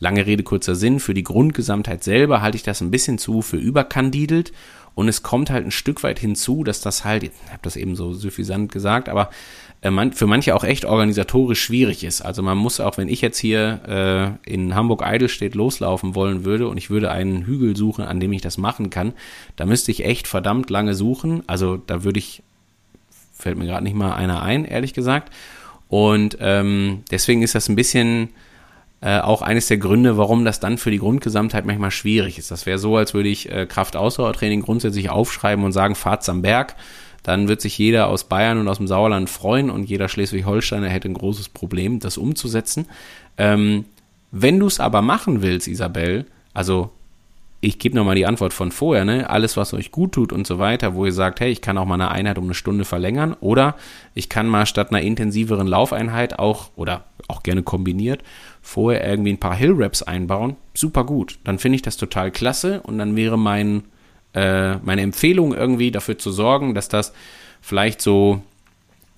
[0.00, 0.98] Lange Rede, kurzer Sinn.
[0.98, 4.52] Für die Grundgesamtheit selber halte ich das ein bisschen zu für überkandidelt.
[4.96, 7.94] Und es kommt halt ein Stück weit hinzu, dass das halt, ich habe das eben
[7.94, 9.30] so suffisant gesagt, aber
[9.80, 12.20] äh, für manche auch echt organisatorisch schwierig ist.
[12.20, 16.78] Also man muss auch, wenn ich jetzt hier äh, in Hamburg-Eidelstedt loslaufen wollen würde und
[16.78, 19.12] ich würde einen Hügel suchen, an dem ich das machen kann,
[19.54, 21.44] da müsste ich echt verdammt lange suchen.
[21.46, 22.42] Also da würde ich,
[23.38, 25.32] fällt mir gerade nicht mal einer ein, ehrlich gesagt.
[25.88, 28.30] Und ähm, deswegen ist das ein bisschen
[29.00, 32.50] äh, auch eines der Gründe, warum das dann für die Grundgesamtheit manchmal schwierig ist.
[32.50, 36.74] Das wäre so, als würde ich äh, Kraft-Ausdauertraining grundsätzlich aufschreiben und sagen, fahrt's am Berg.
[37.22, 41.08] Dann wird sich jeder aus Bayern und aus dem Sauerland freuen und jeder Schleswig-Holsteiner hätte
[41.08, 42.86] ein großes Problem, das umzusetzen.
[43.36, 43.84] Ähm,
[44.30, 46.90] wenn du es aber machen willst, Isabel, also
[47.60, 49.28] ich gebe nochmal die Antwort von vorher, ne?
[49.28, 51.86] Alles, was euch gut tut und so weiter, wo ihr sagt, hey, ich kann auch
[51.86, 53.74] mal eine Einheit um eine Stunde verlängern oder
[54.14, 58.22] ich kann mal statt einer intensiveren Laufeinheit auch oder auch gerne kombiniert
[58.68, 61.38] vorher irgendwie ein paar Hill Raps einbauen, super gut.
[61.44, 63.84] Dann finde ich das total klasse und dann wäre mein,
[64.34, 67.12] äh, meine Empfehlung irgendwie dafür zu sorgen, dass das
[67.60, 68.42] vielleicht so,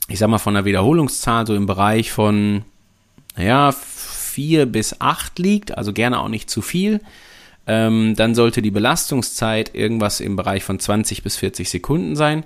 [0.09, 2.63] ich sag mal, von der Wiederholungszahl so im Bereich von,
[3.37, 7.01] naja, vier bis acht liegt, also gerne auch nicht zu viel.
[7.73, 12.43] Ähm, dann sollte die Belastungszeit irgendwas im Bereich von 20 bis 40 Sekunden sein.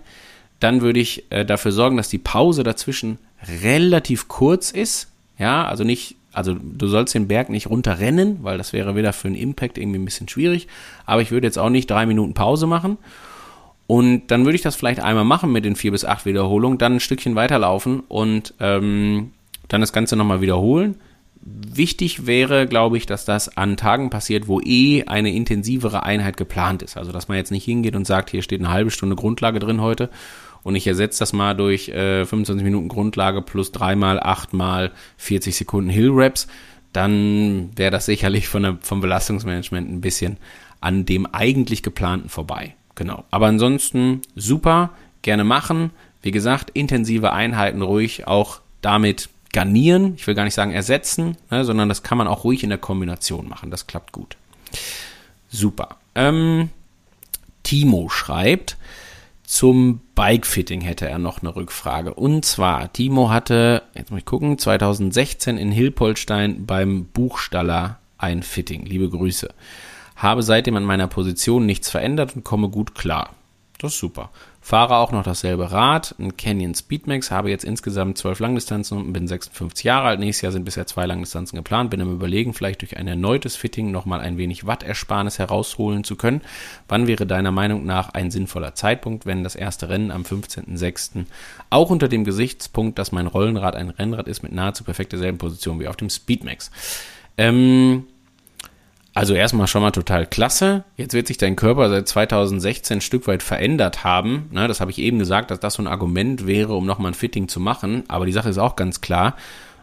[0.60, 3.16] Dann würde ich äh, dafür sorgen, dass die Pause dazwischen
[3.62, 5.08] relativ kurz ist.
[5.38, 9.28] Ja, also nicht also du sollst den Berg nicht runterrennen, weil das wäre wieder für
[9.28, 10.68] einen Impact irgendwie ein bisschen schwierig.
[11.06, 12.98] Aber ich würde jetzt auch nicht drei Minuten Pause machen.
[13.86, 16.96] Und dann würde ich das vielleicht einmal machen mit den vier bis acht Wiederholungen, dann
[16.96, 19.30] ein Stückchen weiterlaufen und ähm,
[19.68, 20.96] dann das Ganze nochmal wiederholen.
[21.46, 26.82] Wichtig wäre, glaube ich, dass das an Tagen passiert, wo eh eine intensivere Einheit geplant
[26.82, 26.96] ist.
[26.96, 29.82] Also dass man jetzt nicht hingeht und sagt, hier steht eine halbe Stunde Grundlage drin
[29.82, 30.08] heute
[30.62, 35.90] und ich ersetze das mal durch äh, 25 Minuten Grundlage plus dreimal, achtmal 40 Sekunden
[35.90, 36.48] Hill Reps,
[36.94, 40.38] dann wäre das sicherlich von der, vom Belastungsmanagement ein bisschen
[40.80, 42.74] an dem eigentlich geplanten vorbei.
[42.94, 43.24] Genau.
[43.30, 45.90] Aber ansonsten super, gerne machen.
[46.22, 50.14] Wie gesagt, intensive Einheiten ruhig auch damit garnieren.
[50.16, 52.78] Ich will gar nicht sagen ersetzen, ne, sondern das kann man auch ruhig in der
[52.78, 53.70] Kombination machen.
[53.70, 54.36] Das klappt gut.
[55.48, 55.96] Super.
[56.14, 56.68] Ähm,
[57.62, 58.76] Timo schreibt,
[59.44, 62.12] zum Bikefitting hätte er noch eine Rückfrage.
[62.12, 68.84] Und zwar, Timo hatte, jetzt muss ich gucken, 2016 in Hilpolstein beim Buchstaller ein Fitting.
[68.84, 69.54] Liebe Grüße.
[70.16, 73.30] Habe seitdem an meiner Position nichts verändert und komme gut klar.
[73.78, 74.30] Das ist super.
[74.64, 79.28] Fahre auch noch dasselbe Rad, ein Canyon Speedmax, habe jetzt insgesamt zwölf Langdistanzen und bin
[79.28, 80.20] 56 Jahre alt.
[80.20, 81.90] Nächstes Jahr sind bisher zwei Langdistanzen geplant.
[81.90, 86.40] Bin am überlegen, vielleicht durch ein erneutes Fitting nochmal ein wenig Wattersparnis herausholen zu können.
[86.88, 91.26] Wann wäre deiner Meinung nach ein sinnvoller Zeitpunkt, wenn das erste Rennen am 15.06.
[91.68, 95.78] auch unter dem Gesichtspunkt, dass mein Rollenrad ein Rennrad ist mit nahezu perfekt derselben Position
[95.78, 96.70] wie auf dem Speedmax?
[97.36, 98.04] Ähm,
[99.14, 100.82] also erstmal schon mal total klasse.
[100.96, 104.48] Jetzt wird sich dein Körper seit 2016 ein Stück weit verändert haben.
[104.50, 107.14] Ne, das habe ich eben gesagt, dass das so ein Argument wäre, um nochmal ein
[107.14, 108.02] Fitting zu machen.
[108.08, 109.36] Aber die Sache ist auch ganz klar,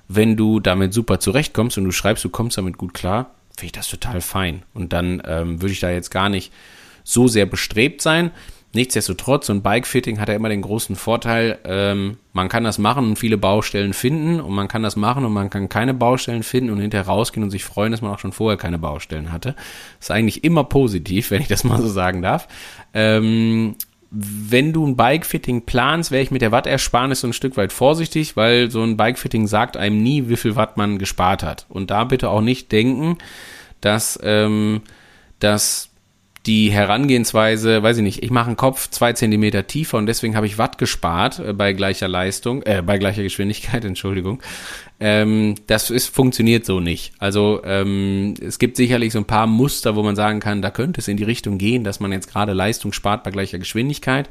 [0.09, 3.71] wenn du damit super zurechtkommst und du schreibst, du kommst damit gut klar, finde ich
[3.71, 4.63] das total fein.
[4.73, 6.51] Und dann ähm, würde ich da jetzt gar nicht
[7.05, 8.31] so sehr bestrebt sein.
[8.73, 13.09] Nichtsdestotrotz, so ein Bike-Fitting hat ja immer den großen Vorteil, ähm, man kann das machen
[13.09, 16.69] und viele Baustellen finden und man kann das machen und man kann keine Baustellen finden
[16.69, 19.55] und hinterher rausgehen und sich freuen, dass man auch schon vorher keine Baustellen hatte.
[19.99, 22.47] Das ist eigentlich immer positiv, wenn ich das mal so sagen darf.
[22.93, 23.75] Ähm,
[24.09, 28.35] wenn du ein Bike-Fitting planst, wäre ich mit der Wattersparnis so ein Stück weit vorsichtig,
[28.37, 31.65] weil so ein Bike-Fitting sagt einem nie, wie viel Watt man gespart hat.
[31.69, 33.17] Und da bitte auch nicht denken,
[33.79, 34.81] dass, ähm,
[35.39, 35.90] dass
[36.45, 40.47] die Herangehensweise, weiß ich nicht, ich mache einen Kopf zwei Zentimeter tiefer und deswegen habe
[40.47, 44.41] ich Watt gespart äh, bei gleicher Leistung, äh, bei gleicher Geschwindigkeit, Entschuldigung.
[44.99, 47.13] Ähm, das ist, funktioniert so nicht.
[47.19, 51.01] Also ähm, es gibt sicherlich so ein paar Muster, wo man sagen kann, da könnte
[51.01, 54.27] es in die Richtung gehen, dass man jetzt gerade Leistung spart bei gleicher Geschwindigkeit.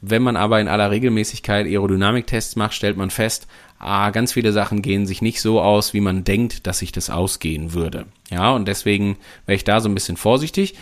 [0.00, 3.46] Wenn man aber in aller Regelmäßigkeit Aerodynamiktests macht, stellt man fest,
[3.78, 7.10] ah, ganz viele Sachen gehen sich nicht so aus, wie man denkt, dass sich das
[7.10, 8.06] ausgehen würde.
[8.30, 10.74] Ja, und deswegen wäre ich da so ein bisschen vorsichtig.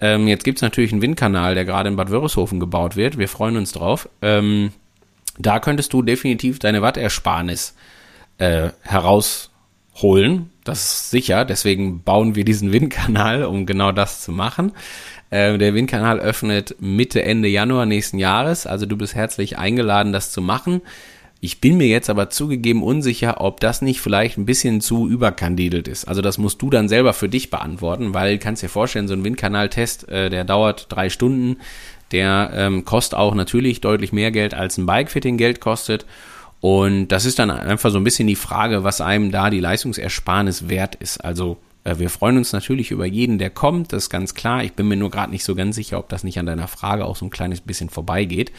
[0.00, 3.18] Ähm, jetzt gibt's natürlich einen Windkanal, der gerade in Bad Wörishofen gebaut wird.
[3.18, 4.08] Wir freuen uns drauf.
[4.22, 4.72] Ähm,
[5.38, 7.74] da könntest du definitiv deine Wattersparnis
[8.38, 10.50] äh, herausholen.
[10.64, 11.44] Das ist sicher.
[11.44, 14.72] Deswegen bauen wir diesen Windkanal, um genau das zu machen.
[15.30, 18.66] Äh, der Windkanal öffnet Mitte, Ende Januar nächsten Jahres.
[18.66, 20.82] Also du bist herzlich eingeladen, das zu machen.
[21.40, 25.86] Ich bin mir jetzt aber zugegeben unsicher, ob das nicht vielleicht ein bisschen zu überkandidelt
[25.86, 26.08] ist.
[26.08, 29.22] Also das musst du dann selber für dich beantworten, weil kannst dir vorstellen, so ein
[29.22, 31.58] Windkanaltest, äh, der dauert drei Stunden,
[32.10, 36.06] der ähm, kostet auch natürlich deutlich mehr Geld, als ein Bikefitting Geld kostet.
[36.60, 40.68] Und das ist dann einfach so ein bisschen die Frage, was einem da die Leistungsersparnis
[40.68, 41.24] wert ist.
[41.24, 44.64] Also äh, wir freuen uns natürlich über jeden, der kommt, das ist ganz klar.
[44.64, 47.04] Ich bin mir nur gerade nicht so ganz sicher, ob das nicht an deiner Frage
[47.04, 48.50] auch so ein kleines bisschen vorbeigeht.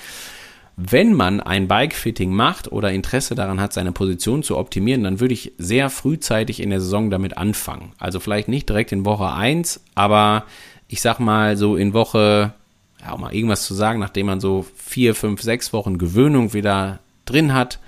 [0.81, 5.33] Wenn man ein Bike-Fitting macht oder Interesse daran hat, seine Position zu optimieren, dann würde
[5.33, 7.91] ich sehr frühzeitig in der Saison damit anfangen.
[7.97, 10.45] Also vielleicht nicht direkt in Woche 1, aber
[10.87, 12.53] ich sag mal so in Woche,
[13.01, 16.99] ja, um mal irgendwas zu sagen, nachdem man so vier, fünf, sechs Wochen Gewöhnung wieder
[17.25, 17.79] drin hat,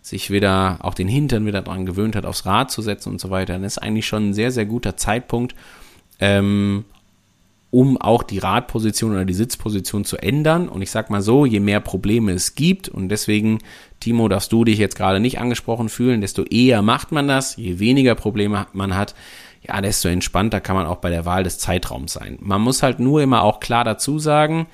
[0.00, 3.28] sich wieder auch den Hintern wieder dran gewöhnt hat, aufs Rad zu setzen und so
[3.28, 5.54] weiter, dann ist eigentlich schon ein sehr, sehr guter Zeitpunkt,
[6.18, 6.86] ähm,
[7.70, 10.68] um auch die Radposition oder die Sitzposition zu ändern.
[10.68, 13.58] Und ich sag mal so, je mehr Probleme es gibt, und deswegen,
[14.00, 17.78] Timo, darfst du dich jetzt gerade nicht angesprochen fühlen, desto eher macht man das, je
[17.78, 19.14] weniger Probleme man hat,
[19.60, 22.38] ja, desto entspannter kann man auch bei der Wahl des Zeitraums sein.
[22.40, 24.66] Man muss halt nur immer auch klar dazu sagen,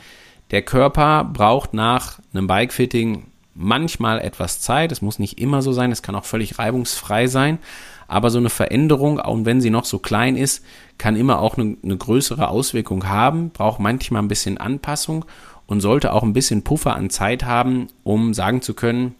[0.50, 4.92] der Körper braucht nach einem Bikefitting manchmal etwas Zeit.
[4.92, 7.58] Es muss nicht immer so sein, es kann auch völlig reibungsfrei sein.
[8.06, 10.64] Aber so eine Veränderung, auch wenn sie noch so klein ist,
[10.98, 15.24] kann immer auch eine, eine größere Auswirkung haben, braucht manchmal ein bisschen Anpassung
[15.66, 19.14] und sollte auch ein bisschen Puffer an Zeit haben, um sagen zu können,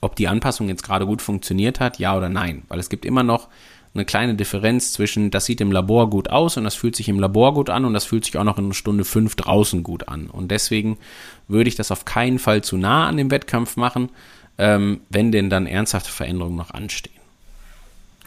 [0.00, 2.62] ob die Anpassung jetzt gerade gut funktioniert hat, ja oder nein.
[2.68, 3.48] Weil es gibt immer noch
[3.94, 7.20] eine kleine Differenz zwischen, das sieht im Labor gut aus und das fühlt sich im
[7.20, 10.28] Labor gut an und das fühlt sich auch noch in Stunde fünf draußen gut an.
[10.28, 10.98] Und deswegen
[11.46, 14.10] würde ich das auf keinen Fall zu nah an dem Wettkampf machen,
[14.58, 17.23] ähm, wenn denn dann ernsthafte Veränderungen noch anstehen.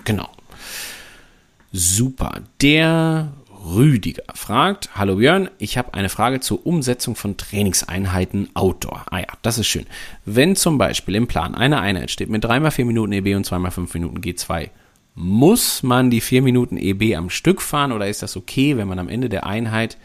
[0.05, 0.29] Genau.
[1.71, 2.41] Super.
[2.61, 3.33] Der
[3.65, 9.05] Rüdiger fragt, hallo Björn, ich habe eine Frage zur Umsetzung von Trainingseinheiten Outdoor.
[9.09, 9.85] Ah ja, das ist schön.
[10.25, 14.19] Wenn zum Beispiel im Plan eine Einheit steht mit 3x4 Minuten EB und 2x5 Minuten
[14.19, 14.69] G2,
[15.15, 18.99] muss man die 4 Minuten EB am Stück fahren oder ist das okay, wenn man
[18.99, 19.97] am Ende der Einheit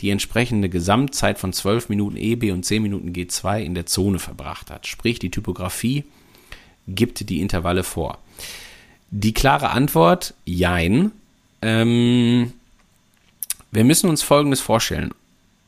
[0.00, 4.70] die entsprechende Gesamtzeit von 12 Minuten EB und 10 Minuten G2 in der Zone verbracht
[4.70, 4.86] hat?
[4.86, 6.04] Sprich, die Typografie
[6.88, 8.18] gibt die Intervalle vor.
[9.18, 11.10] Die klare Antwort, jein.
[11.62, 12.52] Ähm,
[13.72, 15.12] wir müssen uns Folgendes vorstellen.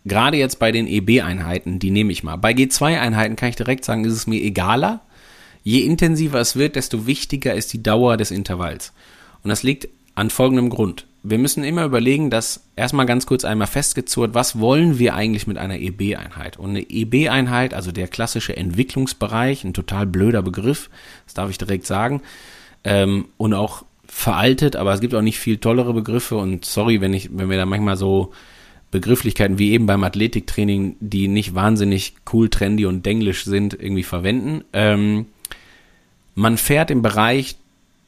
[0.05, 2.37] Gerade jetzt bei den EB-Einheiten, die nehme ich mal.
[2.37, 5.01] Bei G2-Einheiten kann ich direkt sagen, ist es mir egaler.
[5.63, 8.93] Je intensiver es wird, desto wichtiger ist die Dauer des Intervalls.
[9.43, 11.07] Und das liegt an folgendem Grund.
[11.23, 15.57] Wir müssen immer überlegen, dass erstmal ganz kurz einmal festgezurrt, was wollen wir eigentlich mit
[15.57, 16.59] einer EB-Einheit?
[16.59, 20.91] Und eine EB-Einheit, also der klassische Entwicklungsbereich, ein total blöder Begriff,
[21.25, 22.21] das darf ich direkt sagen,
[22.88, 27.12] ähm, und auch veraltet, aber es gibt auch nicht viel tollere Begriffe und sorry, wenn
[27.12, 28.33] ich, wenn wir da manchmal so
[28.90, 34.64] Begrifflichkeiten wie eben beim Athletiktraining, die nicht wahnsinnig cool, trendy und denglisch sind, irgendwie verwenden.
[34.72, 35.27] Ähm,
[36.35, 37.57] man fährt im Bereich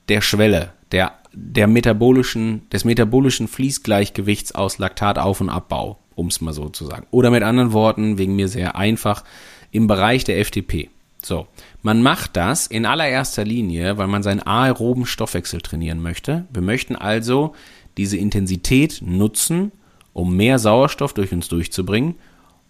[0.09, 6.55] der Schwelle, der, der metabolischen, des metabolischen Fließgleichgewichts aus Laktatauf- und Abbau, um es mal
[6.55, 7.07] so zu sagen.
[7.11, 9.25] Oder mit anderen Worten, wegen mir sehr einfach,
[9.71, 10.89] im Bereich der FTP.
[11.23, 11.47] So,
[11.83, 16.45] man macht das in allererster Linie, weil man seinen aeroben Stoffwechsel trainieren möchte.
[16.53, 17.55] Wir möchten also
[17.97, 19.73] diese Intensität nutzen,
[20.13, 22.17] um mehr Sauerstoff durch uns durchzubringen,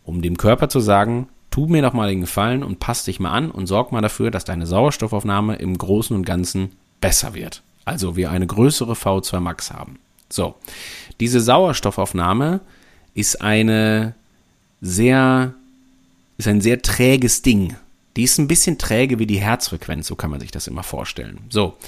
[0.04, 3.32] um dem Körper zu sagen, tu mir doch mal den Gefallen und pass dich mal
[3.32, 6.70] an und sorg mal dafür, dass deine Sauerstoffaufnahme im Großen und Ganzen
[7.00, 7.62] besser wird.
[7.84, 9.98] Also wir eine größere V2 Max haben.
[10.28, 10.54] So,
[11.18, 12.60] diese Sauerstoffaufnahme
[13.14, 14.14] ist eine
[14.80, 15.54] sehr,
[16.38, 17.74] ist ein sehr träges Ding.
[18.20, 21.38] Die ist ein bisschen träge wie die Herzfrequenz, so kann man sich das immer vorstellen.
[21.48, 21.78] So.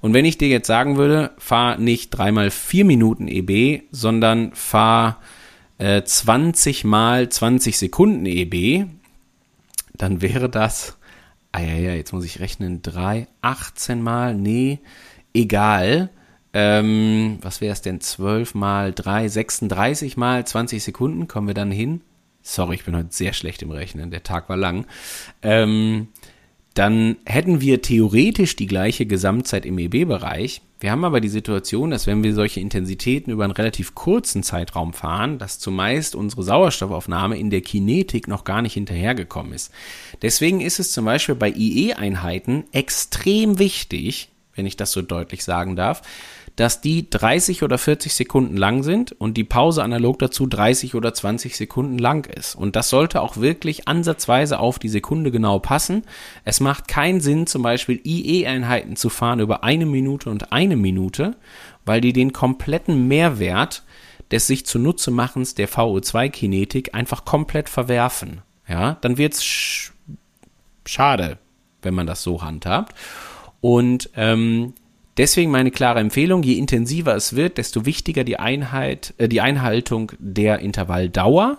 [0.00, 5.20] Und wenn ich dir jetzt sagen würde, fahr nicht dreimal vier Minuten EB, sondern fahr
[5.76, 8.86] äh, 20 mal 20 Sekunden EB,
[9.92, 10.96] dann wäre das,
[11.52, 14.78] ah ja, ja, jetzt muss ich rechnen, drei, 18 mal, nee,
[15.34, 16.08] egal.
[16.54, 18.00] Ähm, was wäre es denn?
[18.00, 22.00] 12 mal 3, 36 mal 20 Sekunden, kommen wir dann hin?
[22.42, 24.86] Sorry, ich bin heute sehr schlecht im Rechnen, der Tag war lang.
[25.42, 26.08] Ähm,
[26.74, 30.62] dann hätten wir theoretisch die gleiche Gesamtzeit im EB-Bereich.
[30.80, 34.94] Wir haben aber die Situation, dass wenn wir solche Intensitäten über einen relativ kurzen Zeitraum
[34.94, 39.70] fahren, dass zumeist unsere Sauerstoffaufnahme in der Kinetik noch gar nicht hinterhergekommen ist.
[40.22, 45.76] Deswegen ist es zum Beispiel bei IE-Einheiten extrem wichtig, wenn ich das so deutlich sagen
[45.76, 46.02] darf,
[46.56, 51.14] dass die 30 oder 40 Sekunden lang sind und die Pause analog dazu 30 oder
[51.14, 52.54] 20 Sekunden lang ist.
[52.54, 56.02] Und das sollte auch wirklich ansatzweise auf die Sekunde genau passen.
[56.44, 61.36] Es macht keinen Sinn, zum Beispiel IE-Einheiten zu fahren über eine Minute und eine Minute,
[61.86, 63.82] weil die den kompletten Mehrwert
[64.30, 68.42] des sich zunutze machens der VO2-Kinetik einfach komplett verwerfen.
[68.68, 69.92] Ja, dann wird's sch
[70.84, 71.38] schade,
[71.82, 72.94] wenn man das so handhabt.
[73.60, 74.74] Und ähm,
[75.16, 80.12] deswegen meine klare Empfehlung, je intensiver es wird, desto wichtiger die Einheit, äh, die Einhaltung
[80.18, 81.58] der Intervalldauer.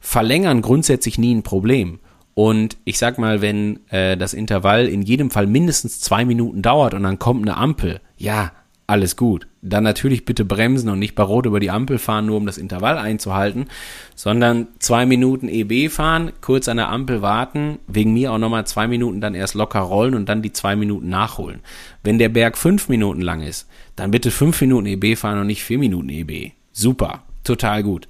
[0.00, 1.98] Verlängern grundsätzlich nie ein Problem.
[2.34, 6.94] Und ich sag mal, wenn äh, das Intervall in jedem Fall mindestens zwei Minuten dauert
[6.94, 8.52] und dann kommt eine Ampel, ja,
[8.88, 9.46] alles gut.
[9.60, 12.56] Dann natürlich bitte bremsen und nicht bei Rot über die Ampel fahren, nur um das
[12.56, 13.66] Intervall einzuhalten,
[14.14, 18.88] sondern zwei Minuten EB fahren, kurz an der Ampel warten, wegen mir auch nochmal zwei
[18.88, 21.60] Minuten dann erst locker rollen und dann die zwei Minuten nachholen.
[22.02, 25.62] Wenn der Berg fünf Minuten lang ist, dann bitte fünf Minuten EB fahren und nicht
[25.62, 26.52] vier Minuten EB.
[26.72, 28.08] Super, total gut.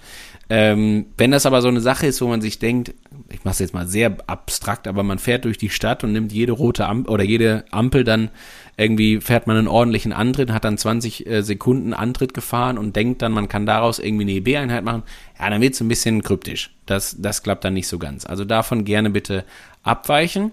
[0.51, 2.95] Ähm, wenn das aber so eine Sache ist, wo man sich denkt,
[3.31, 6.33] ich mache es jetzt mal sehr abstrakt, aber man fährt durch die Stadt und nimmt
[6.33, 8.31] jede rote Ampel oder jede Ampel dann
[8.79, 13.21] irgendwie fährt man einen ordentlichen Antritt, hat dann 20 äh, Sekunden Antritt gefahren und denkt
[13.23, 15.03] dann, man kann daraus irgendwie eine EB-Einheit machen,
[15.39, 16.71] ja, dann wird es ein bisschen kryptisch.
[16.87, 18.25] Das, das klappt dann nicht so ganz.
[18.25, 19.45] Also davon gerne bitte
[19.83, 20.53] abweichen.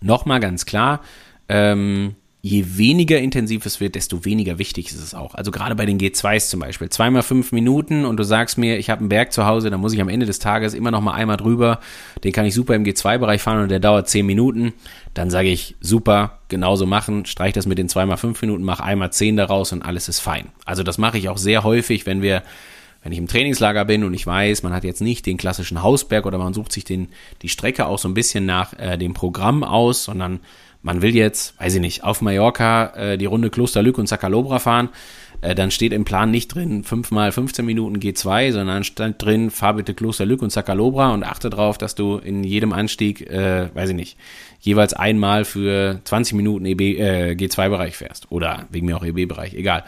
[0.00, 1.00] Nochmal ganz klar,
[1.48, 2.16] ähm,
[2.48, 5.34] je weniger intensiv es wird, desto weniger wichtig ist es auch.
[5.34, 6.88] Also gerade bei den G2s zum Beispiel.
[6.88, 9.92] Zweimal fünf Minuten und du sagst mir, ich habe einen Berg zu Hause, dann muss
[9.92, 11.80] ich am Ende des Tages immer noch mal einmal drüber.
[12.24, 14.72] Den kann ich super im G2-Bereich fahren und der dauert zehn Minuten.
[15.12, 19.12] Dann sage ich, super, genauso machen, streich das mit den zweimal fünf Minuten, mach einmal
[19.12, 20.46] zehn daraus und alles ist fein.
[20.64, 22.42] Also das mache ich auch sehr häufig, wenn wir
[23.02, 26.26] wenn ich im Trainingslager bin und ich weiß, man hat jetzt nicht den klassischen Hausberg
[26.26, 27.08] oder man sucht sich den,
[27.42, 30.40] die Strecke auch so ein bisschen nach äh, dem Programm aus, sondern
[30.82, 34.90] man will jetzt, weiß ich nicht, auf Mallorca äh, die Runde Klosterlück und Sacalobra fahren,
[35.40, 39.50] äh, dann steht im Plan nicht drin 5 mal 15 Minuten G2, sondern stand drin,
[39.50, 43.90] fahr bitte Klosterlück und Sacalobra und achte darauf, dass du in jedem Anstieg, äh, weiß
[43.90, 44.16] ich nicht,
[44.60, 48.30] jeweils einmal für 20 Minuten EB, äh, G2-Bereich fährst.
[48.30, 49.84] Oder wegen mir auch EB-Bereich, egal.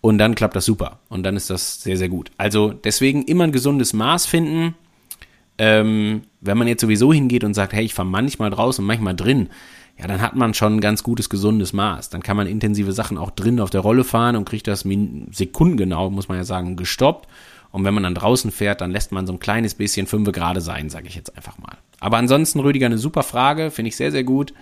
[0.00, 1.00] Und dann klappt das super.
[1.08, 2.30] Und dann ist das sehr, sehr gut.
[2.36, 4.74] Also deswegen immer ein gesundes Maß finden.
[5.56, 9.14] Ähm, wenn man jetzt sowieso hingeht und sagt, hey, ich fahre manchmal draußen und manchmal
[9.14, 9.50] drin,
[9.98, 12.10] ja, dann hat man schon ein ganz gutes, gesundes Maß.
[12.10, 14.84] Dann kann man intensive Sachen auch drin auf der Rolle fahren und kriegt das
[15.30, 17.28] sekundengenau, muss man ja sagen, gestoppt.
[17.70, 20.60] Und wenn man dann draußen fährt, dann lässt man so ein kleines bisschen fünfe gerade
[20.60, 21.76] sein, sage ich jetzt einfach mal.
[22.00, 24.52] Aber ansonsten, Rüdiger, eine super Frage, finde ich sehr, sehr gut.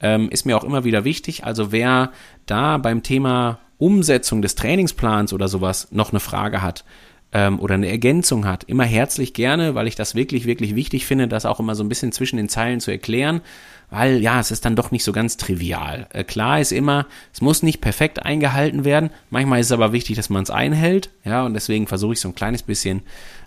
[0.00, 1.44] Ähm, ist mir auch immer wieder wichtig.
[1.44, 2.12] Also wer
[2.46, 6.84] da beim Thema Umsetzung des Trainingsplans oder sowas noch eine Frage hat,
[7.32, 11.28] ähm, oder eine Ergänzung hat, immer herzlich gerne, weil ich das wirklich, wirklich wichtig finde,
[11.28, 13.42] das auch immer so ein bisschen zwischen den Zeilen zu erklären,
[13.90, 16.06] weil ja, es ist dann doch nicht so ganz trivial.
[16.12, 20.16] Äh, klar ist immer, es muss nicht perfekt eingehalten werden, manchmal ist es aber wichtig,
[20.16, 23.02] dass man es einhält, ja, und deswegen versuche ich so ein kleines bisschen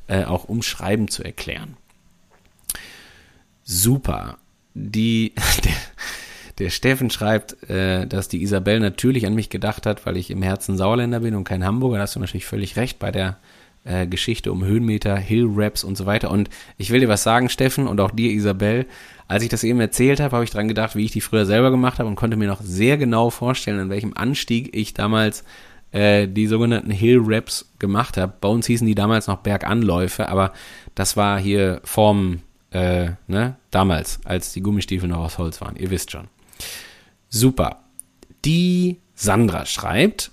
[0.08, 1.78] äh, auch umschreiben zu erklären.
[3.64, 4.38] Super.
[4.74, 5.34] Die,
[5.64, 5.74] der,
[6.58, 10.42] der Steffen schreibt, äh, dass die Isabel natürlich an mich gedacht hat, weil ich im
[10.42, 11.98] Herzen Sauerländer bin und kein Hamburger.
[11.98, 13.38] Da hast du natürlich völlig recht bei der
[13.90, 16.32] äh, Geschichte um Höhenmeter, Hill-Raps und so weiter.
[16.32, 18.86] Und ich will dir was sagen, Steffen, und auch dir, Isabel.
[19.28, 21.72] Als ich das eben erzählt habe, habe ich dran gedacht, wie ich die früher selber
[21.72, 25.44] gemacht habe und konnte mir noch sehr genau vorstellen, an welchem Anstieg ich damals
[25.92, 28.34] äh, die sogenannten Hill-Raps gemacht habe.
[28.40, 30.54] Bei uns hießen die damals noch Berganläufe, aber
[30.96, 35.76] das war hier Form, äh, ne, damals, als die Gummistiefel noch aus Holz waren.
[35.76, 36.28] Ihr wisst schon.
[37.30, 37.84] Super.
[38.46, 40.32] Die Sandra schreibt,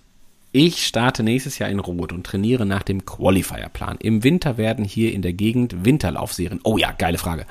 [0.57, 3.99] ich starte nächstes Jahr in Rot und trainiere nach dem Qualifier-Plan.
[4.01, 6.61] Im Winter werden hier in der Gegend Winterlaufserien.
[6.65, 7.45] Oh ja, geile Frage.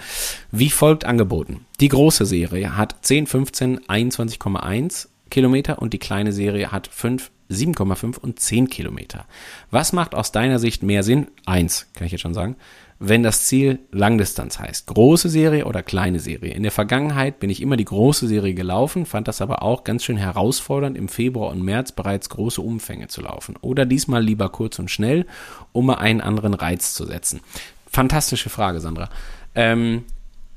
[0.51, 1.67] Wie folgt angeboten?
[1.79, 8.17] Die große Serie hat 10, 15, 21,1 Kilometer und die kleine Serie hat 5, 7,5
[8.17, 9.25] und 10 Kilometer.
[9.69, 11.27] Was macht aus deiner Sicht mehr Sinn?
[11.45, 12.55] Eins, kann ich jetzt schon sagen
[12.99, 14.87] wenn das Ziel Langdistanz heißt.
[14.87, 16.53] Große Serie oder kleine Serie.
[16.53, 20.05] In der Vergangenheit bin ich immer die große Serie gelaufen, fand das aber auch ganz
[20.05, 23.55] schön herausfordernd, im Februar und März bereits große Umfänge zu laufen.
[23.61, 25.25] Oder diesmal lieber kurz und schnell,
[25.73, 27.41] um mal einen anderen Reiz zu setzen.
[27.87, 29.09] Fantastische Frage, Sandra.
[29.55, 30.05] Ähm,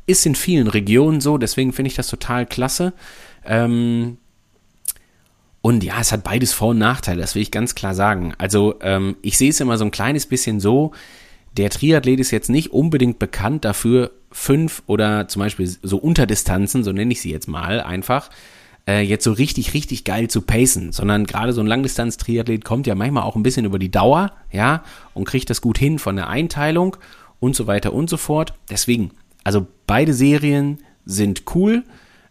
[0.07, 2.93] ist in vielen Regionen so, deswegen finde ich das total klasse.
[3.45, 4.18] Ähm,
[5.61, 8.32] und ja, es hat beides Vor- und Nachteile, das will ich ganz klar sagen.
[8.39, 10.93] Also ähm, ich sehe es immer so ein kleines bisschen so,
[11.59, 16.92] der Triathlet ist jetzt nicht unbedingt bekannt dafür, fünf oder zum Beispiel so Unterdistanzen, so
[16.92, 18.30] nenne ich sie jetzt mal einfach,
[18.86, 22.94] äh, jetzt so richtig, richtig geil zu pacen, sondern gerade so ein Langdistanz-Triathlet kommt ja
[22.94, 24.82] manchmal auch ein bisschen über die Dauer, ja,
[25.14, 26.96] und kriegt das gut hin von der Einteilung
[27.40, 28.54] und so weiter und so fort.
[28.70, 29.11] Deswegen,
[29.44, 31.84] also beide Serien sind cool.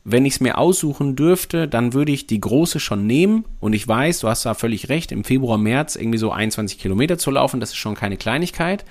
[0.09, 3.43] Wenn ich es mir aussuchen dürfte, dann würde ich die große schon nehmen.
[3.59, 7.17] Und ich weiß, du hast da völlig recht, im Februar, März irgendwie so 21 Kilometer
[7.17, 8.85] zu laufen, das ist schon keine Kleinigkeit.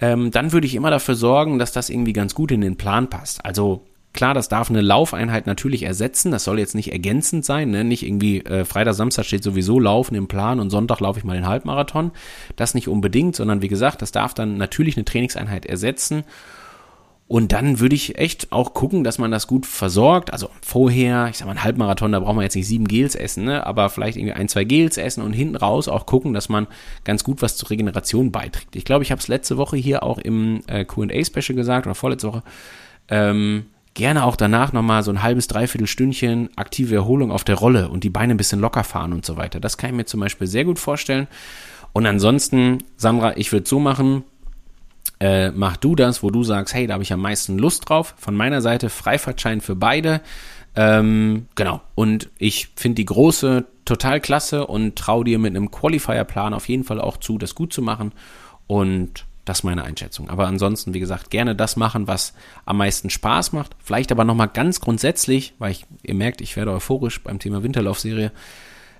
[0.00, 3.10] Ähm, dann würde ich immer dafür sorgen, dass das irgendwie ganz gut in den Plan
[3.10, 3.44] passt.
[3.44, 3.82] Also
[4.14, 6.32] Klar, das darf eine Laufeinheit natürlich ersetzen.
[6.32, 7.70] Das soll jetzt nicht ergänzend sein.
[7.70, 7.84] Ne?
[7.84, 11.34] Nicht irgendwie äh, Freitag, Samstag steht sowieso Laufen im Plan und Sonntag laufe ich mal
[11.34, 12.12] den Halbmarathon.
[12.56, 16.24] Das nicht unbedingt, sondern wie gesagt, das darf dann natürlich eine Trainingseinheit ersetzen.
[17.28, 20.32] Und dann würde ich echt auch gucken, dass man das gut versorgt.
[20.32, 23.44] Also vorher, ich sag mal, ein Halbmarathon, da braucht man jetzt nicht sieben Gels essen,
[23.44, 23.66] ne?
[23.66, 26.66] aber vielleicht irgendwie ein, zwei Gels essen und hinten raus auch gucken, dass man
[27.04, 28.74] ganz gut was zur Regeneration beiträgt.
[28.76, 32.28] Ich glaube, ich habe es letzte Woche hier auch im äh, QA-Special gesagt oder vorletzte
[32.28, 32.42] Woche.
[33.08, 37.90] Ähm, gerne auch danach nochmal so ein halbes, dreiviertel Stündchen aktive Erholung auf der Rolle
[37.90, 39.60] und die Beine ein bisschen locker fahren und so weiter.
[39.60, 41.26] Das kann ich mir zum Beispiel sehr gut vorstellen.
[41.92, 44.24] Und ansonsten, Sandra, ich würde so machen,
[45.20, 48.14] äh, mach du das, wo du sagst, hey, da habe ich am meisten Lust drauf.
[48.18, 50.20] Von meiner Seite Freifahrtschein für beide.
[50.76, 51.80] Ähm, genau.
[51.94, 56.84] Und ich finde die große total klasse und traue dir mit einem Qualifier-Plan auf jeden
[56.84, 58.12] Fall auch zu, das gut zu machen.
[58.66, 60.28] Und das ist meine Einschätzung.
[60.28, 62.34] Aber ansonsten, wie gesagt, gerne das machen, was
[62.66, 63.74] am meisten Spaß macht.
[63.82, 68.30] Vielleicht aber nochmal ganz grundsätzlich, weil ich, ihr merkt, ich werde euphorisch beim Thema Winterlaufserie,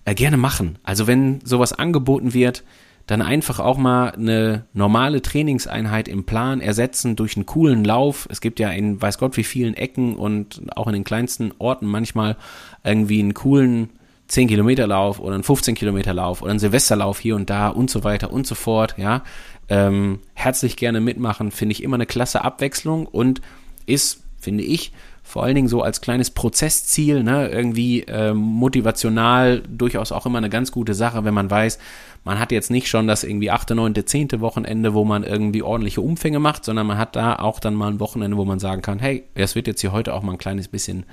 [0.05, 0.79] äh, gerne machen.
[0.83, 2.65] Also wenn sowas angeboten wird,
[3.09, 8.29] dann einfach auch mal eine normale Trainingseinheit im Plan ersetzen durch einen coolen Lauf.
[8.31, 11.87] Es gibt ja in weiß Gott wie vielen Ecken und auch in den kleinsten Orten
[11.87, 12.37] manchmal
[12.85, 13.89] irgendwie einen coolen
[14.29, 17.89] 10 Kilometer Lauf oder einen 15 Kilometer Lauf oder einen Silvesterlauf hier und da und
[17.89, 19.25] so weiter und so fort, ja.
[19.71, 23.41] Ähm, herzlich gerne mitmachen, finde ich immer eine klasse Abwechslung und
[23.87, 24.93] ist, finde ich,
[25.29, 30.49] vor allen Dingen so als kleines Prozessziel, ne, irgendwie äh, motivational durchaus auch immer eine
[30.49, 31.79] ganz gute Sache, wenn man weiß,
[32.25, 36.01] man hat jetzt nicht schon das irgendwie achte, neunte, zehnte Wochenende, wo man irgendwie ordentliche
[36.01, 39.01] Umfänge macht, sondern man hat da auch dann mal ein Wochenende, wo man sagen kann,
[39.01, 41.05] hey, es wird jetzt hier heute auch mal ein kleines bisschen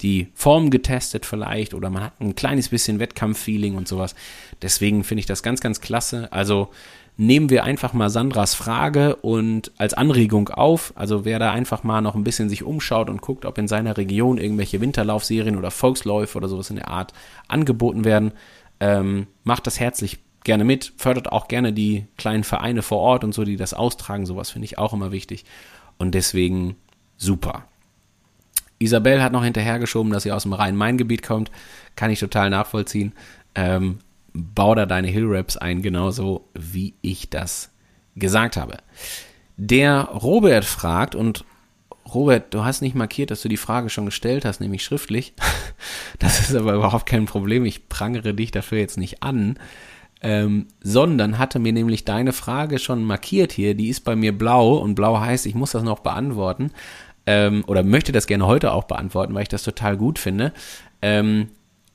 [0.00, 4.16] die Form getestet vielleicht oder man hat ein kleines bisschen Wettkampffeeling und sowas.
[4.62, 6.32] Deswegen finde ich das ganz, ganz klasse.
[6.32, 6.70] Also
[7.16, 10.92] nehmen wir einfach mal Sandras Frage und als Anregung auf.
[10.96, 13.96] Also wer da einfach mal noch ein bisschen sich umschaut und guckt, ob in seiner
[13.96, 17.12] Region irgendwelche Winterlaufserien oder Volksläufe oder sowas in der Art
[17.48, 18.32] angeboten werden,
[18.80, 23.34] ähm, macht das herzlich gerne mit, fördert auch gerne die kleinen Vereine vor Ort und
[23.34, 24.26] so, die das austragen.
[24.26, 25.44] Sowas finde ich auch immer wichtig.
[25.98, 26.76] Und deswegen
[27.16, 27.64] super.
[28.78, 31.50] Isabel hat noch hinterhergeschoben, dass sie aus dem Rhein-Main-Gebiet kommt.
[31.96, 33.12] Kann ich total nachvollziehen.
[33.54, 33.98] Ähm,
[34.32, 37.70] bau da deine Hill-Raps ein, genauso wie ich das
[38.16, 38.78] gesagt habe.
[39.56, 41.44] Der Robert fragt, und
[42.14, 45.34] Robert, du hast nicht markiert, dass du die Frage schon gestellt hast, nämlich schriftlich.
[46.18, 47.64] Das ist aber überhaupt kein Problem.
[47.64, 49.58] Ich prangere dich dafür jetzt nicht an.
[50.22, 53.74] Ähm, sondern hatte mir nämlich deine Frage schon markiert hier.
[53.74, 56.72] Die ist bei mir blau und blau heißt, ich muss das noch beantworten.
[57.24, 60.52] Ähm, oder möchte das gerne heute auch beantworten, weil ich das total gut finde.
[61.00, 61.48] Ähm,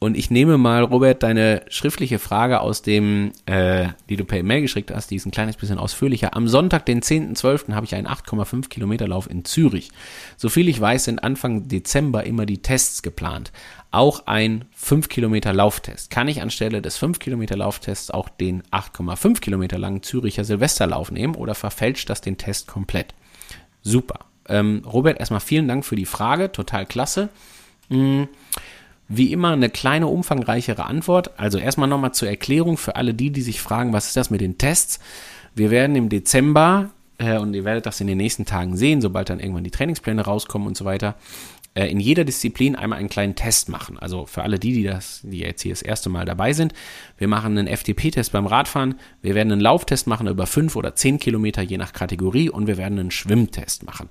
[0.06, 4.62] und ich nehme mal, Robert, deine schriftliche Frage aus dem, äh, die du per E-Mail
[4.62, 6.36] geschickt hast, die ist ein kleines bisschen ausführlicher.
[6.36, 9.90] Am Sonntag, den 10.12., habe ich einen 8,5 Kilometer Lauf in Zürich.
[10.38, 13.52] Soviel ich weiß, sind Anfang Dezember immer die Tests geplant.
[13.90, 16.12] Auch ein 5 Kilometer Lauftest.
[16.12, 21.34] Kann ich anstelle des 5 Kilometer Lauftests auch den 8,5 Kilometer langen Züricher Silvesterlauf nehmen
[21.34, 23.16] oder verfälscht das den Test komplett?
[23.82, 24.20] Super.
[24.48, 26.52] Ähm, Robert, erstmal vielen Dank für die Frage.
[26.52, 27.30] Total klasse.
[27.90, 28.28] Mhm.
[29.08, 31.40] Wie immer eine kleine umfangreichere Antwort.
[31.40, 34.42] Also erstmal nochmal zur Erklärung für alle die, die sich fragen, was ist das mit
[34.42, 35.00] den Tests?
[35.54, 39.30] Wir werden im Dezember, äh, und ihr werdet das in den nächsten Tagen sehen, sobald
[39.30, 41.16] dann irgendwann die Trainingspläne rauskommen und so weiter,
[41.76, 44.00] äh, in jeder Disziplin einmal einen kleinen Test machen.
[44.00, 46.74] Also für alle die, die das, die jetzt hier das erste Mal dabei sind,
[47.18, 51.20] wir machen einen FTP-Test beim Radfahren, wir werden einen Lauftest machen über fünf oder zehn
[51.20, 54.10] Kilometer je nach Kategorie und wir werden einen Schwimmtest machen.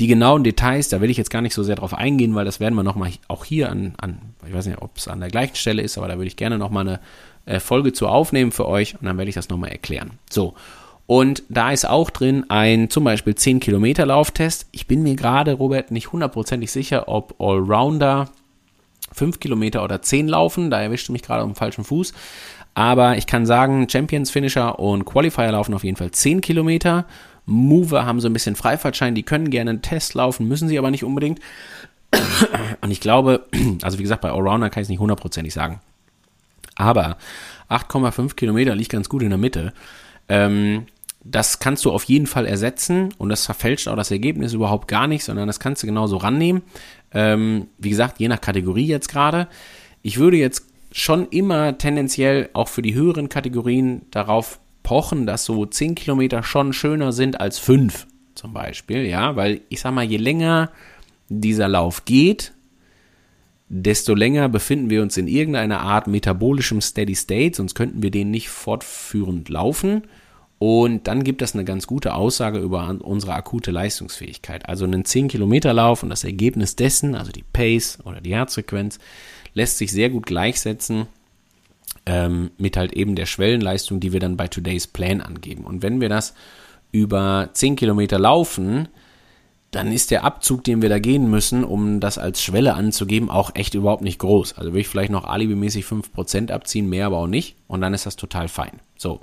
[0.00, 2.60] Die genauen Details, da will ich jetzt gar nicht so sehr drauf eingehen, weil das
[2.60, 5.56] werden wir nochmal auch hier an, an, ich weiß nicht, ob es an der gleichen
[5.56, 7.00] Stelle ist, aber da würde ich gerne nochmal eine
[7.44, 10.12] äh, Folge zu aufnehmen für euch und dann werde ich das nochmal erklären.
[10.30, 10.54] So.
[11.12, 14.66] Und da ist auch drin ein zum Beispiel 10 Kilometer Lauftest.
[14.72, 18.30] Ich bin mir gerade, Robert, nicht hundertprozentig sicher, ob Allrounder
[19.12, 20.70] 5 Kilometer oder 10 laufen.
[20.70, 22.14] Da erwischte mich gerade auf dem falschen Fuß.
[22.72, 27.04] Aber ich kann sagen, Champions Finisher und Qualifier laufen auf jeden Fall 10 Kilometer.
[27.44, 30.90] Mover haben so ein bisschen Freifahrtschein, die können gerne einen Test laufen, müssen sie aber
[30.90, 31.40] nicht unbedingt.
[32.80, 33.44] Und ich glaube,
[33.82, 35.82] also wie gesagt, bei Allrounder kann ich es nicht hundertprozentig sagen.
[36.74, 37.18] Aber
[37.68, 39.74] 8,5 Kilometer liegt ganz gut in der Mitte.
[40.30, 40.86] Ähm,
[41.24, 45.06] das kannst du auf jeden Fall ersetzen und das verfälscht auch das Ergebnis überhaupt gar
[45.06, 46.62] nicht, sondern das kannst du genauso rannehmen.
[47.12, 49.48] Ähm, wie gesagt, je nach Kategorie jetzt gerade.
[50.02, 55.64] Ich würde jetzt schon immer tendenziell auch für die höheren Kategorien darauf pochen, dass so
[55.64, 60.16] 10 Kilometer schon schöner sind als 5 zum Beispiel, ja, weil ich sag mal, je
[60.16, 60.70] länger
[61.28, 62.52] dieser Lauf geht,
[63.68, 68.30] desto länger befinden wir uns in irgendeiner Art metabolischem Steady State, sonst könnten wir den
[68.30, 70.02] nicht fortführend laufen.
[70.64, 74.68] Und dann gibt das eine ganz gute Aussage über unsere akute Leistungsfähigkeit.
[74.68, 79.00] Also einen 10-Kilometer-Lauf und das Ergebnis dessen, also die Pace oder die Herzfrequenz,
[79.54, 81.06] lässt sich sehr gut gleichsetzen
[82.06, 85.64] ähm, mit halt eben der Schwellenleistung, die wir dann bei Today's Plan angeben.
[85.64, 86.32] Und wenn wir das
[86.92, 88.86] über 10 Kilometer laufen,
[89.72, 93.50] dann ist der Abzug, den wir da gehen müssen, um das als Schwelle anzugeben, auch
[93.54, 94.58] echt überhaupt nicht groß.
[94.58, 97.56] Also will ich vielleicht noch alibimäßig 5% abziehen, mehr aber auch nicht.
[97.66, 98.80] Und dann ist das total fein.
[98.96, 99.20] So.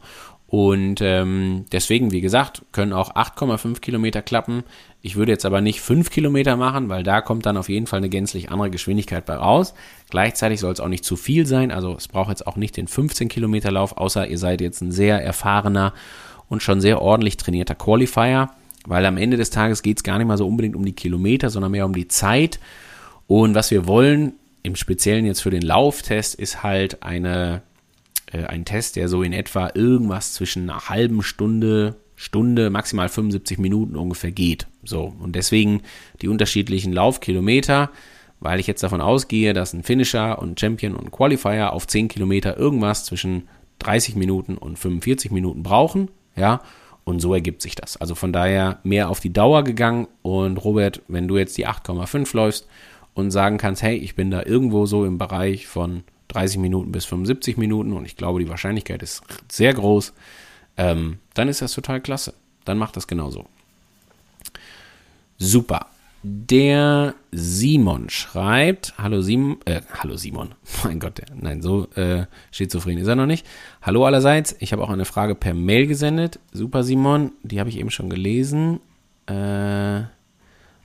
[0.50, 4.64] Und ähm, deswegen, wie gesagt, können auch 8,5 Kilometer klappen.
[5.04, 7.98] Ich würde jetzt aber nicht 5 Kilometer machen, weil da kommt dann auf jeden Fall
[7.98, 9.76] eine gänzlich andere Geschwindigkeit bei raus.
[10.10, 11.70] Gleichzeitig soll es auch nicht zu viel sein.
[11.72, 14.92] Also es braucht jetzt auch nicht den 15 Kilometer Lauf, außer ihr seid jetzt ein
[14.92, 15.94] sehr erfahrener
[16.48, 18.50] und schon sehr ordentlich trainierter Qualifier.
[18.88, 21.52] Weil am Ende des Tages geht es gar nicht mal so unbedingt um die Kilometer,
[21.52, 22.60] sondern mehr um die Zeit.
[23.28, 24.34] Und was wir wollen,
[24.64, 27.62] im Speziellen jetzt für den Lauftest, ist halt eine
[28.32, 33.58] äh, ein Test, der so in etwa irgendwas zwischen einer halben Stunde, Stunde, maximal 75
[33.60, 34.68] Minuten ungefähr geht.
[34.84, 35.82] So, und deswegen
[36.22, 37.92] die unterschiedlichen Laufkilometer,
[38.40, 42.58] weil ich jetzt davon ausgehe, dass ein Finisher und Champion und Qualifier auf 10 Kilometer
[42.58, 43.48] irgendwas zwischen
[43.80, 46.62] 30 Minuten und 45 Minuten brauchen, ja,
[47.06, 47.98] und so ergibt sich das.
[47.98, 52.36] Also von daher mehr auf die Dauer gegangen und Robert, wenn du jetzt die 8,5
[52.36, 52.68] läufst
[53.14, 57.06] und sagen kannst, hey, ich bin da irgendwo so im Bereich von 30 Minuten bis
[57.06, 59.22] 75 Minuten und ich glaube, die Wahrscheinlichkeit ist
[59.52, 60.14] sehr groß,
[60.78, 62.34] ähm, dann ist das total klasse.
[62.66, 63.46] Dann macht das genauso.
[65.38, 65.88] Super.
[66.22, 70.54] Der Simon schreibt, hallo Simon, äh, hallo Simon,
[70.84, 73.46] mein Gott, nein, so äh, schizophren ist er noch nicht.
[73.82, 76.40] Hallo allerseits, ich habe auch eine Frage per Mail gesendet.
[76.52, 78.82] Super Simon, die habe ich eben schon gelesen.
[79.28, 80.02] Äh,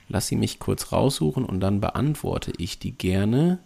[0.07, 3.59] lass sie mich kurz raussuchen und dann beantworte ich die gerne.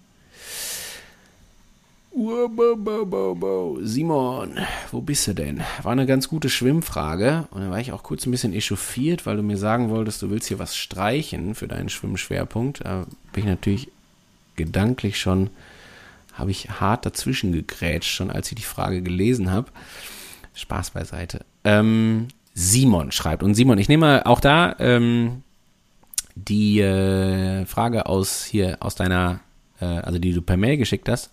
[3.84, 4.58] Simon,
[4.92, 5.62] wo bist du denn?
[5.84, 7.48] War eine ganz gute Schwimmfrage.
[7.52, 10.30] Und da war ich auch kurz ein bisschen echauffiert, weil du mir sagen wolltest, du
[10.30, 12.84] willst hier was streichen für deinen Schwimmschwerpunkt.
[12.84, 13.92] Da bin ich natürlich
[14.56, 15.50] gedanklich schon,
[16.34, 19.68] habe ich hart dazwischen gegrätscht, schon als ich die Frage gelesen habe.
[20.56, 21.46] Spaß beiseite.
[21.64, 23.44] Ähm, Simon schreibt.
[23.44, 25.44] Und Simon, ich nehme auch da ähm,
[26.36, 29.42] die äh, Frage aus hier, aus deiner,
[29.80, 31.32] äh, also die du per Mail geschickt hast.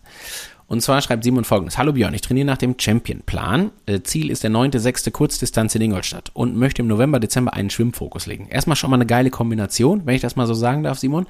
[0.68, 1.78] Und zwar schreibt Simon folgendes.
[1.78, 3.70] Hallo Björn, ich trainiere nach dem Champion-Plan.
[3.86, 5.12] Äh, Ziel ist der 9.6.
[5.12, 8.48] Kurzdistanz in Ingolstadt und möchte im November, Dezember einen Schwimmfokus legen.
[8.48, 11.26] Erstmal schon mal eine geile Kombination, wenn ich das mal so sagen darf, Simon.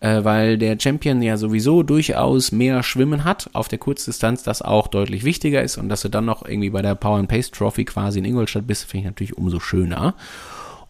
[0.00, 4.88] Äh, weil der Champion ja sowieso durchaus mehr Schwimmen hat auf der Kurzdistanz, das auch
[4.88, 7.86] deutlich wichtiger ist und dass du dann noch irgendwie bei der Power and Pace Trophy
[7.86, 10.14] quasi in Ingolstadt bist, finde ich natürlich umso schöner.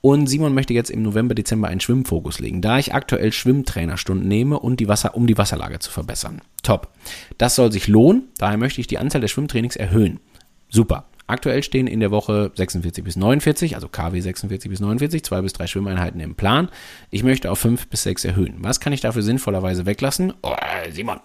[0.00, 4.58] Und Simon möchte jetzt im November, Dezember einen Schwimmfokus legen, da ich aktuell Schwimmtrainerstunden nehme,
[4.58, 6.42] und die Wasser, um die Wasserlage zu verbessern.
[6.62, 6.92] Top.
[7.38, 10.20] Das soll sich lohnen, daher möchte ich die Anzahl der Schwimmtrainings erhöhen.
[10.68, 11.06] Super.
[11.28, 15.52] Aktuell stehen in der Woche 46 bis 49, also KW 46 bis 49, zwei bis
[15.52, 16.68] drei Schwimmeinheiten im Plan.
[17.10, 18.58] Ich möchte auf fünf bis sechs erhöhen.
[18.60, 20.34] Was kann ich dafür sinnvollerweise weglassen?
[20.42, 20.54] Oh,
[20.92, 21.18] Simon,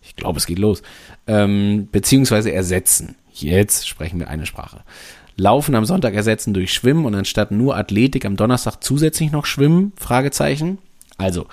[0.00, 0.82] ich glaube, es geht los.
[1.26, 3.16] Ähm, beziehungsweise ersetzen.
[3.30, 4.84] Jetzt sprechen wir eine Sprache.
[5.36, 9.92] Laufen am Sonntag ersetzen durch Schwimmen und anstatt nur Athletik am Donnerstag zusätzlich noch Schwimmen?
[9.96, 10.78] Fragezeichen.
[11.18, 11.46] Also,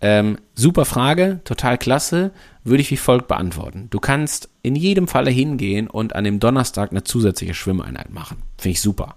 [0.00, 2.32] ähm, super Frage, total klasse,
[2.64, 3.88] würde ich wie folgt beantworten.
[3.90, 8.42] Du kannst in jedem Falle hingehen und an dem Donnerstag eine zusätzliche Schwimmeinheit machen.
[8.58, 9.16] Finde ich super.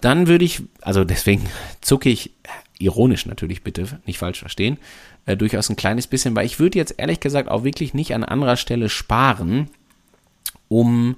[0.00, 1.46] Dann würde ich, also deswegen
[1.80, 2.32] zucke ich,
[2.78, 4.78] ironisch natürlich bitte, nicht falsch verstehen,
[5.26, 8.24] äh, durchaus ein kleines bisschen, weil ich würde jetzt ehrlich gesagt auch wirklich nicht an
[8.24, 9.68] anderer Stelle sparen,
[10.68, 11.16] um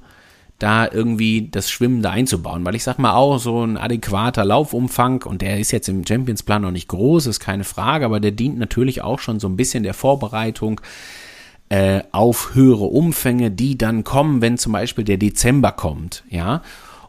[0.60, 5.22] da irgendwie das Schwimmen da einzubauen, weil ich sag mal auch so ein adäquater Laufumfang
[5.24, 8.30] und der ist jetzt im Champions Plan noch nicht groß, ist keine Frage, aber der
[8.30, 10.80] dient natürlich auch schon so ein bisschen der Vorbereitung
[11.70, 16.62] äh, auf höhere Umfänge, die dann kommen, wenn zum Beispiel der Dezember kommt, ja.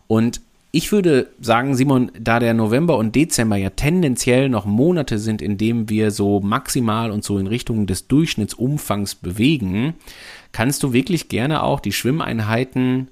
[0.08, 0.41] Und
[0.74, 5.58] ich würde sagen, Simon, da der November und Dezember ja tendenziell noch Monate sind, in
[5.58, 9.95] denen wir so maximal und so in Richtung des Durchschnittsumfangs bewegen,
[10.54, 13.10] kannst du wirklich gerne auch die Schwimmeinheiten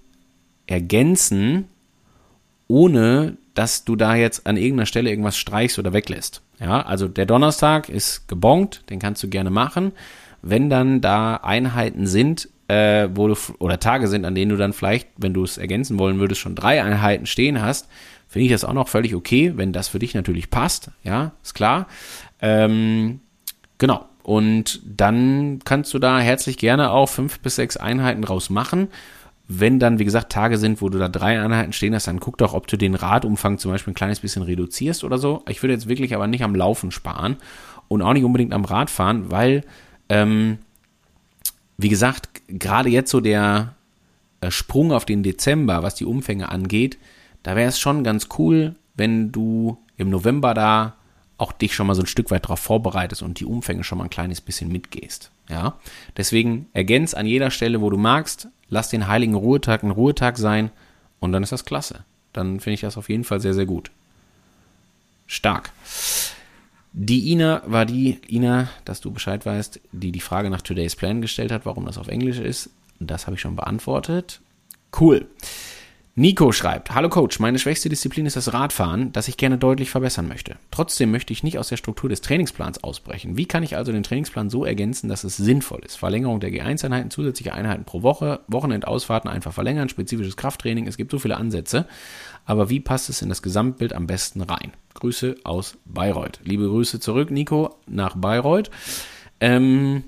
[0.70, 1.66] ergänzen,
[2.68, 6.42] ohne dass du da jetzt an irgendeiner Stelle irgendwas streichst oder weglässt.
[6.60, 9.92] Ja, also der Donnerstag ist gebongt, den kannst du gerne machen.
[10.42, 14.74] Wenn dann da Einheiten sind, äh, wo du, oder Tage sind, an denen du dann
[14.74, 17.90] vielleicht, wenn du es ergänzen wollen würdest, schon drei Einheiten stehen hast,
[18.28, 20.92] finde ich das auch noch völlig okay, wenn das für dich natürlich passt.
[21.04, 21.88] Ja, ist klar.
[22.42, 23.22] Ähm,
[23.80, 24.06] genau.
[24.22, 28.90] Und dann kannst du da herzlich gerne auch fünf bis sechs Einheiten draus machen.
[29.52, 32.38] Wenn dann, wie gesagt, Tage sind, wo du da drei Einheiten stehen hast, dann guck
[32.38, 35.44] doch, ob du den Radumfang zum Beispiel ein kleines bisschen reduzierst oder so.
[35.50, 37.36] Ich würde jetzt wirklich aber nicht am Laufen sparen
[37.88, 39.64] und auch nicht unbedingt am Radfahren, weil,
[40.08, 40.60] ähm,
[41.78, 43.74] wie gesagt, gerade jetzt so der
[44.42, 47.00] äh, Sprung auf den Dezember, was die Umfänge angeht,
[47.42, 50.96] da wäre es schon ganz cool, wenn du im November da
[51.40, 54.04] auch dich schon mal so ein Stück weit darauf vorbereitest und die Umfänge schon mal
[54.04, 55.32] ein kleines bisschen mitgehst.
[55.50, 55.80] Ja,
[56.16, 60.70] deswegen ergänz an jeder Stelle, wo du magst, lass den heiligen Ruhetag ein Ruhetag sein
[61.20, 62.06] und dann ist das klasse.
[62.34, 63.90] Dann finde ich das auf jeden Fall sehr, sehr gut.
[65.26, 65.72] Stark.
[66.94, 71.22] Die Ina war die, Ina, dass du Bescheid weißt, die die Frage nach Today's Plan
[71.22, 72.70] gestellt hat, warum das auf Englisch ist.
[73.00, 74.42] Das habe ich schon beantwortet.
[75.00, 75.28] Cool.
[76.20, 80.28] Nico schreibt, Hallo Coach, meine schwächste Disziplin ist das Radfahren, das ich gerne deutlich verbessern
[80.28, 80.58] möchte.
[80.70, 83.38] Trotzdem möchte ich nicht aus der Struktur des Trainingsplans ausbrechen.
[83.38, 85.96] Wie kann ich also den Trainingsplan so ergänzen, dass es sinnvoll ist?
[85.96, 91.20] Verlängerung der G1-Einheiten, zusätzliche Einheiten pro Woche, Wochenendausfahrten einfach verlängern, spezifisches Krafttraining, es gibt so
[91.20, 91.88] viele Ansätze.
[92.44, 94.74] Aber wie passt es in das Gesamtbild am besten rein?
[94.96, 96.42] Grüße aus Bayreuth.
[96.44, 98.70] Liebe Grüße zurück, Nico, nach Bayreuth.
[99.40, 100.04] Ähm,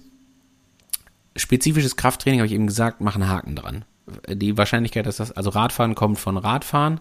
[1.38, 3.86] spezifisches Krafttraining, habe ich eben gesagt, mach einen Haken dran
[4.28, 7.00] die Wahrscheinlichkeit, dass das, also Radfahren kommt von Radfahren,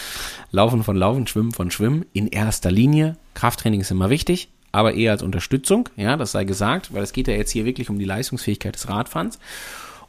[0.50, 3.16] Laufen von Laufen, Schwimmen von Schwimmen in erster Linie.
[3.34, 7.28] Krafttraining ist immer wichtig, aber eher als Unterstützung, ja, das sei gesagt, weil es geht
[7.28, 9.38] ja jetzt hier wirklich um die Leistungsfähigkeit des Radfahrens.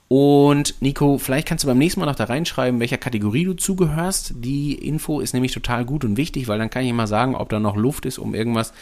[0.10, 4.36] Und Nico, vielleicht kannst du beim nächsten Mal noch da reinschreiben, welcher Kategorie du zugehörst.
[4.38, 7.50] Die Info ist nämlich total gut und wichtig, weil dann kann ich immer sagen, ob
[7.50, 8.74] da noch Luft ist, um irgendwas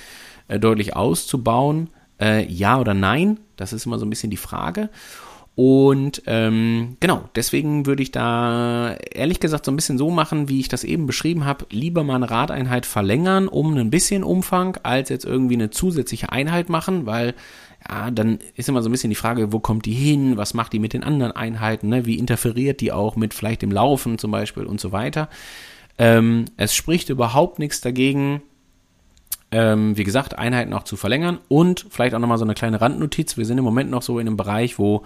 [0.47, 1.89] äh, deutlich auszubauen.
[2.21, 4.89] Äh, ja oder nein, das ist immer so ein bisschen die Frage.
[5.55, 10.59] Und ähm, genau, deswegen würde ich da ehrlich gesagt so ein bisschen so machen, wie
[10.59, 15.07] ich das eben beschrieben habe, lieber mal eine Radeinheit verlängern um ein bisschen Umfang, als
[15.07, 17.35] jetzt irgendwie eine zusätzliche Einheit machen, weil
[17.87, 20.73] ja, dann ist immer so ein bisschen die Frage, wo kommt die hin, was macht
[20.73, 22.05] die mit den anderen Einheiten, ne?
[22.05, 25.29] wie interferiert die auch mit vielleicht dem Laufen zum Beispiel und so weiter.
[25.97, 28.41] Ähm, es spricht überhaupt nichts dagegen,
[29.55, 33.37] ähm, wie gesagt, Einheiten auch zu verlängern und vielleicht auch nochmal so eine kleine Randnotiz.
[33.37, 35.03] Wir sind im Moment noch so in einem Bereich, wo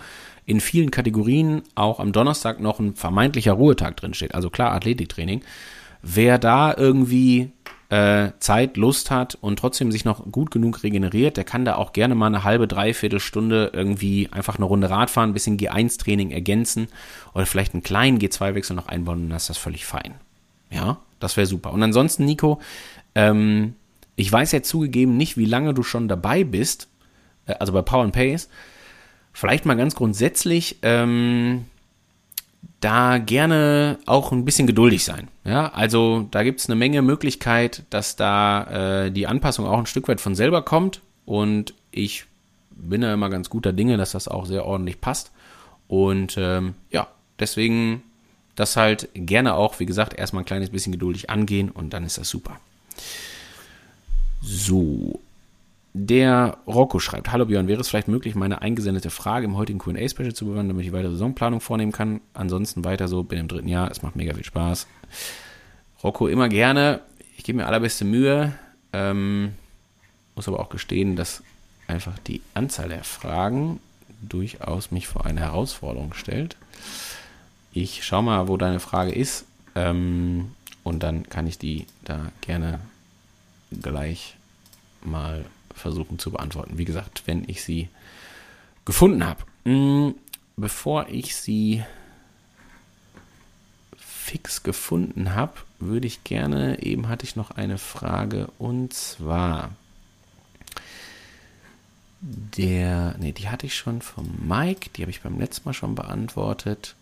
[0.47, 4.33] in vielen Kategorien auch am Donnerstag noch ein vermeintlicher Ruhetag drin steht.
[4.33, 5.41] Also klar, Athletiktraining.
[6.01, 7.51] Wer da irgendwie
[7.89, 11.93] äh, Zeit, Lust hat und trotzdem sich noch gut genug regeneriert, der kann da auch
[11.93, 16.87] gerne mal eine halbe, dreiviertel Stunde irgendwie einfach eine Runde Radfahren, ein bisschen G1-Training ergänzen
[17.35, 20.15] oder vielleicht einen kleinen G2-Wechsel noch einbauen und dann ist das völlig fein.
[20.71, 21.71] Ja, das wäre super.
[21.71, 22.59] Und ansonsten, Nico,
[23.13, 23.75] ähm,
[24.19, 26.89] ich weiß ja zugegeben nicht, wie lange du schon dabei bist,
[27.45, 28.49] äh, also bei Power and Pace,
[29.31, 31.65] vielleicht mal ganz grundsätzlich ähm,
[32.81, 35.29] da gerne auch ein bisschen geduldig sein.
[35.45, 39.85] Ja, also da gibt es eine Menge Möglichkeit, dass da äh, die Anpassung auch ein
[39.85, 42.25] Stück weit von selber kommt und ich
[42.71, 45.31] bin da immer ganz guter Dinge, dass das auch sehr ordentlich passt.
[45.87, 47.07] Und ähm, ja,
[47.39, 48.03] deswegen
[48.55, 52.17] das halt gerne auch, wie gesagt, erstmal ein kleines bisschen geduldig angehen und dann ist
[52.17, 52.59] das super.
[54.41, 55.19] So,
[55.93, 60.33] der Rocco schreibt, hallo Björn, wäre es vielleicht möglich, meine eingesendete Frage im heutigen Q&A-Special
[60.33, 62.21] zu bewerten, damit ich weitere Saisonplanung vornehmen kann?
[62.33, 64.87] Ansonsten weiter so, bin im dritten Jahr, es macht mega viel Spaß.
[66.03, 67.01] Rocco, immer gerne.
[67.37, 68.53] Ich gebe mir allerbeste Mühe.
[68.93, 69.53] Ähm,
[70.35, 71.43] muss aber auch gestehen, dass
[71.87, 73.79] einfach die Anzahl der Fragen
[74.21, 76.55] durchaus mich vor eine Herausforderung stellt.
[77.73, 79.45] Ich schau mal, wo deine Frage ist.
[79.75, 80.51] Ähm,
[80.83, 82.79] und dann kann ich die da gerne
[83.71, 84.35] gleich
[85.01, 86.77] mal versuchen zu beantworten.
[86.77, 87.89] Wie gesagt, wenn ich sie
[88.85, 89.43] gefunden habe.
[89.65, 90.15] Hm,
[90.57, 91.83] bevor ich sie
[93.97, 99.71] fix gefunden habe, würde ich gerne, eben hatte ich noch eine Frage und zwar
[102.21, 105.95] der, ne, die hatte ich schon vom Mike, die habe ich beim letzten Mal schon
[105.95, 106.95] beantwortet.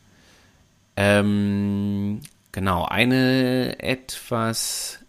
[0.96, 5.00] Ähm, genau, eine etwas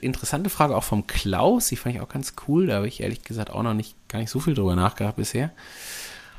[0.00, 3.22] interessante Frage auch vom Klaus, die fand ich auch ganz cool, da habe ich ehrlich
[3.22, 5.52] gesagt auch noch nicht gar nicht so viel drüber nachgedacht bisher.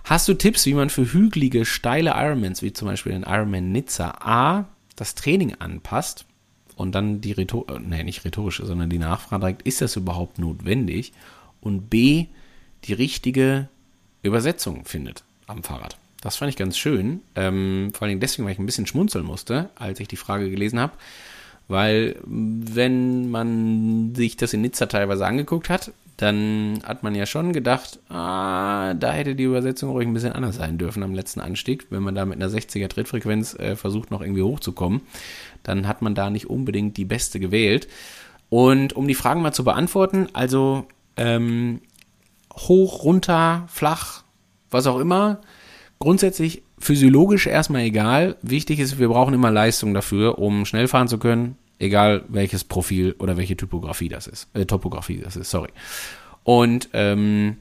[0.03, 4.09] Hast du Tipps, wie man für hügelige, steile Ironmans, wie zum Beispiel den Ironman Nizza,
[4.21, 4.65] A,
[4.95, 6.25] das Training anpasst
[6.75, 10.39] und dann die Rhetor äh, nee, nicht rhetorische, sondern die Nachfrage direkt, ist das überhaupt
[10.39, 11.13] notwendig?
[11.61, 12.27] Und B,
[12.85, 13.67] die richtige
[14.23, 15.97] Übersetzung findet am Fahrrad.
[16.21, 17.21] Das fand ich ganz schön.
[17.35, 20.79] Ähm, vor allem deswegen, weil ich ein bisschen schmunzeln musste, als ich die Frage gelesen
[20.79, 20.93] habe.
[21.69, 27.53] Weil wenn man sich das in Nizza teilweise angeguckt hat, dann hat man ja schon
[27.53, 31.85] gedacht, ah, da hätte die Übersetzung ruhig ein bisschen anders sein dürfen am letzten Anstieg.
[31.91, 35.01] Wenn man da mit einer 60er Trittfrequenz äh, versucht, noch irgendwie hochzukommen,
[35.61, 37.87] dann hat man da nicht unbedingt die beste gewählt.
[38.49, 41.81] Und um die Fragen mal zu beantworten, also ähm,
[42.53, 44.23] hoch, runter, flach,
[44.71, 45.39] was auch immer,
[45.99, 48.35] grundsätzlich physiologisch erstmal egal.
[48.41, 53.15] Wichtig ist, wir brauchen immer Leistung dafür, um schnell fahren zu können, egal welches Profil
[53.19, 55.69] oder welche Typografie das ist, äh, Topografie das ist, sorry.
[56.43, 57.57] Und ähm,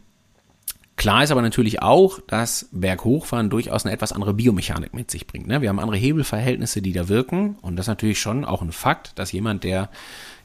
[0.99, 5.47] Klar ist aber natürlich auch, dass Berghochfahren durchaus eine etwas andere Biomechanik mit sich bringt.
[5.47, 5.63] Ne?
[5.63, 7.55] Wir haben andere Hebelverhältnisse, die da wirken.
[7.63, 9.91] Und das ist natürlich schon auch ein Fakt, dass jemand, der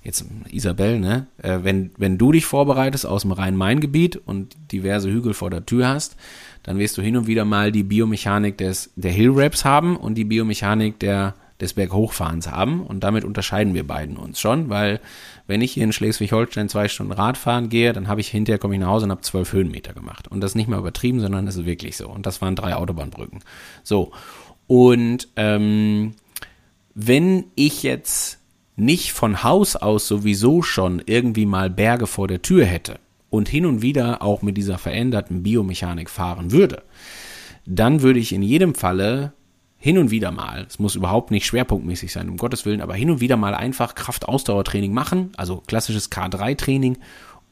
[0.03, 5.33] jetzt Isabel, ne, äh, wenn, wenn du dich vorbereitest aus dem Rhein-Main-Gebiet und diverse Hügel
[5.33, 6.17] vor der Tür hast,
[6.63, 10.23] dann wirst du hin und wieder mal die Biomechanik des, der Hill-Raps haben und die
[10.23, 12.81] Biomechanik der, des Berghochfahrens haben.
[12.81, 15.01] Und damit unterscheiden wir beiden uns schon, weil
[15.45, 18.79] wenn ich hier in Schleswig-Holstein zwei Stunden Radfahren gehe, dann habe ich hinterher, komme ich
[18.79, 20.29] nach Hause und habe zwölf Höhenmeter gemacht.
[20.29, 22.09] Und das ist nicht mal übertrieben, sondern es ist wirklich so.
[22.09, 23.41] Und das waren drei Autobahnbrücken.
[23.83, 24.13] So.
[24.67, 26.13] Und ähm,
[26.95, 28.39] wenn ich jetzt
[28.75, 32.99] nicht von Haus aus sowieso schon irgendwie mal Berge vor der Tür hätte
[33.33, 36.83] und hin und wieder auch mit dieser veränderten Biomechanik fahren würde,
[37.65, 39.33] dann würde ich in jedem Falle
[39.75, 43.09] hin und wieder mal, es muss überhaupt nicht schwerpunktmäßig sein, um Gottes Willen, aber hin
[43.09, 46.99] und wieder mal einfach Kraftausdauertraining machen, also klassisches K3-Training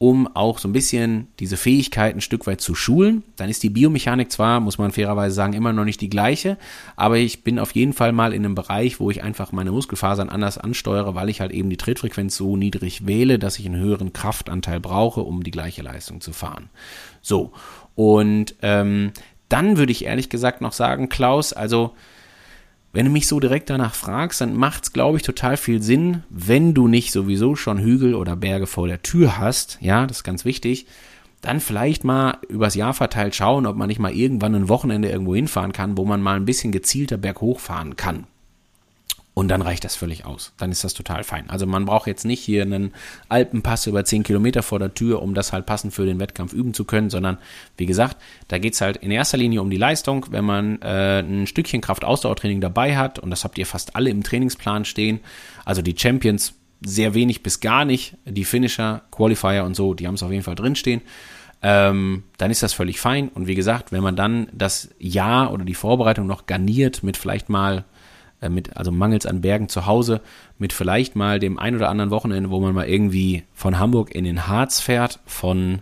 [0.02, 3.22] um auch so ein bisschen diese Fähigkeiten ein Stück weit zu schulen.
[3.36, 6.58] Dann ist die Biomechanik zwar, muss man fairerweise sagen, immer noch nicht die gleiche,
[6.96, 10.28] aber ich bin auf jeden Fall mal in einem Bereich, wo ich einfach meine Muskelfasern
[10.28, 14.12] anders ansteuere, weil ich halt eben die Trittfrequenz so niedrig wähle, dass ich einen höheren
[14.12, 16.68] Kraftanteil brauche, um die gleiche Leistung zu fahren.
[17.20, 17.52] So,
[17.94, 19.12] und ähm,
[19.48, 21.94] dann würde ich ehrlich gesagt noch sagen, Klaus, also
[22.92, 26.24] wenn du mich so direkt danach fragst, dann macht es, glaube ich, total viel Sinn,
[26.28, 30.24] wenn du nicht sowieso schon Hügel oder Berge vor der Tür hast, ja, das ist
[30.24, 30.86] ganz wichtig,
[31.40, 35.34] dann vielleicht mal übers Jahr verteilt schauen, ob man nicht mal irgendwann ein Wochenende irgendwo
[35.34, 38.26] hinfahren kann, wo man mal ein bisschen gezielter berghoch fahren kann.
[39.34, 40.52] Und dann reicht das völlig aus.
[40.58, 41.48] Dann ist das total fein.
[41.48, 42.92] Also man braucht jetzt nicht hier einen
[43.30, 46.74] Alpenpass über 10 Kilometer vor der Tür, um das halt passend für den Wettkampf üben
[46.74, 47.38] zu können, sondern
[47.78, 48.18] wie gesagt,
[48.48, 50.26] da geht's halt in erster Linie um die Leistung.
[50.30, 54.22] Wenn man äh, ein Stückchen Kraft-Ausdauertraining dabei hat, und das habt ihr fast alle im
[54.22, 55.20] Trainingsplan stehen,
[55.64, 56.52] also die Champions
[56.84, 60.44] sehr wenig bis gar nicht, die Finisher, Qualifier und so, die haben es auf jeden
[60.44, 61.00] Fall drinstehen.
[61.62, 63.28] Ähm, dann ist das völlig fein.
[63.28, 67.48] Und wie gesagt, wenn man dann das Jahr oder die Vorbereitung noch garniert mit vielleicht
[67.48, 67.84] mal
[68.42, 70.20] äh, mit, also mangels an Bergen zu Hause,
[70.58, 74.24] mit vielleicht mal dem ein oder anderen Wochenende, wo man mal irgendwie von Hamburg in
[74.24, 75.80] den Harz fährt, von,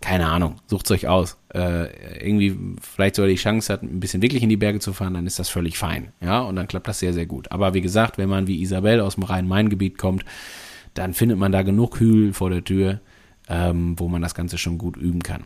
[0.00, 4.22] keine Ahnung, sucht es euch aus, äh, irgendwie vielleicht sogar die Chance hat, ein bisschen
[4.22, 6.12] wirklich in die Berge zu fahren, dann ist das völlig fein.
[6.20, 7.50] Ja, und dann klappt das sehr, sehr gut.
[7.52, 10.24] Aber wie gesagt, wenn man wie Isabel aus dem Rhein-Main-Gebiet kommt,
[10.94, 13.00] dann findet man da genug Hügel vor der Tür,
[13.48, 15.44] ähm, wo man das Ganze schon gut üben kann.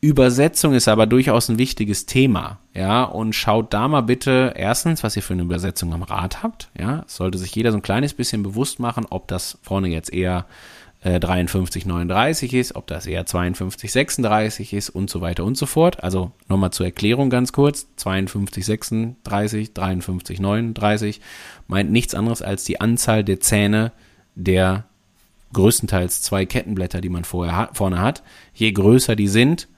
[0.00, 5.16] Übersetzung ist aber durchaus ein wichtiges Thema, ja, und schaut da mal bitte erstens, was
[5.16, 8.44] ihr für eine Übersetzung am Rad habt, ja, sollte sich jeder so ein kleines bisschen
[8.44, 10.46] bewusst machen, ob das vorne jetzt eher
[11.02, 15.66] äh, 53, 39 ist, ob das eher 52, 36 ist und so weiter und so
[15.66, 16.02] fort.
[16.02, 21.20] Also nochmal zur Erklärung ganz kurz, 52, 36, 53, 39
[21.66, 23.92] meint nichts anderes als die Anzahl der Zähne
[24.34, 24.84] der
[25.52, 28.22] größtenteils zwei Kettenblätter, die man vorher ha vorne hat.
[28.54, 29.68] Je größer die sind,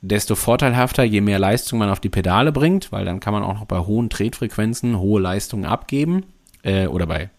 [0.00, 3.54] desto vorteilhafter, je mehr Leistung man auf die Pedale bringt, weil dann kann man auch
[3.54, 6.24] noch bei hohen Tretfrequenzen hohe Leistungen abgeben
[6.62, 7.30] äh, oder bei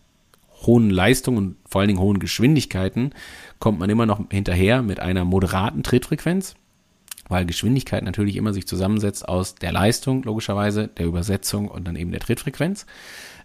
[0.65, 3.11] hohen Leistungen und vor allen Dingen hohen Geschwindigkeiten
[3.59, 6.55] kommt man immer noch hinterher mit einer moderaten Tretfrequenz,
[7.27, 12.11] weil Geschwindigkeit natürlich immer sich zusammensetzt aus der Leistung, logischerweise, der Übersetzung und dann eben
[12.11, 12.85] der Trittfrequenz.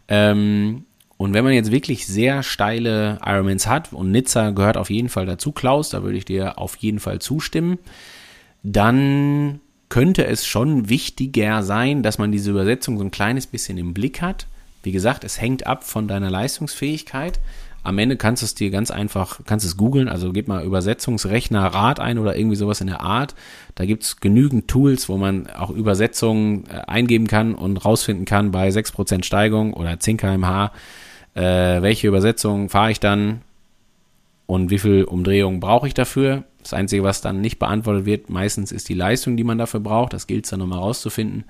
[0.08, 0.84] Ähm,
[1.18, 5.26] und wenn man jetzt wirklich sehr steile Ironmans hat, und Nizza gehört auf jeden Fall
[5.26, 7.78] dazu, Klaus, da würde ich dir auf jeden Fall zustimmen,
[8.62, 13.92] dann könnte es schon wichtiger sein, dass man diese Übersetzung so ein kleines bisschen im
[13.92, 14.46] Blick hat.
[14.82, 17.40] Wie gesagt, es hängt ab von deiner Leistungsfähigkeit.
[17.84, 21.66] Am Ende kannst du es dir ganz einfach, kannst es googeln, also gib mal Übersetzungsrechner
[21.66, 23.34] Rad ein oder irgendwie sowas in der Art.
[23.74, 28.68] Da gibt's genügend Tools, wo man auch Übersetzungen äh, eingeben kann und rausfinden kann bei
[28.68, 30.70] 6% Steigung oder 10 kmh,
[31.34, 31.42] äh,
[31.82, 33.42] welche Übersetzung fahre ich dann
[34.46, 36.44] und wie viel Umdrehungen brauche ich dafür.
[36.62, 40.12] Das Einzige, was dann nicht beantwortet wird, meistens ist die Leistung, die man dafür braucht.
[40.12, 41.44] Das gilt es dann nochmal rauszufinden.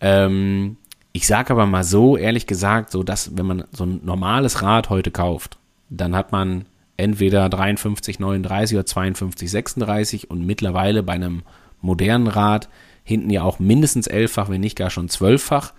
[0.00, 0.76] Ähm,
[1.12, 4.90] ich sage aber mal so, ehrlich gesagt, so dass, wenn man so ein normales Rad
[4.90, 11.42] heute kauft, dann hat man entweder 53, 39 oder 52, 36 und mittlerweile bei einem
[11.80, 12.68] modernen Rad
[13.04, 15.72] hinten ja auch mindestens elffach, wenn nicht gar schon zwölffach.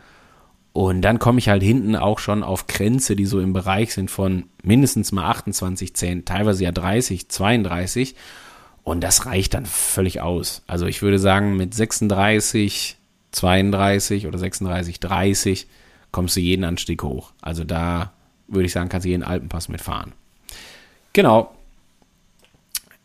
[0.74, 4.12] Und dann komme ich halt hinten auch schon auf Grenze, die so im Bereich sind
[4.12, 8.16] von mindestens mal 28 10, teilweise ja 30, 32.
[8.86, 10.62] Und das reicht dann völlig aus.
[10.68, 12.98] Also ich würde sagen, mit 36,
[13.32, 15.68] 32 oder 36, 30
[16.12, 17.32] kommst du jeden Anstieg hoch.
[17.42, 18.14] Also da
[18.48, 20.14] würde ich sagen, kannst du jeden Alpenpass mitfahren.
[21.14, 21.56] Genau.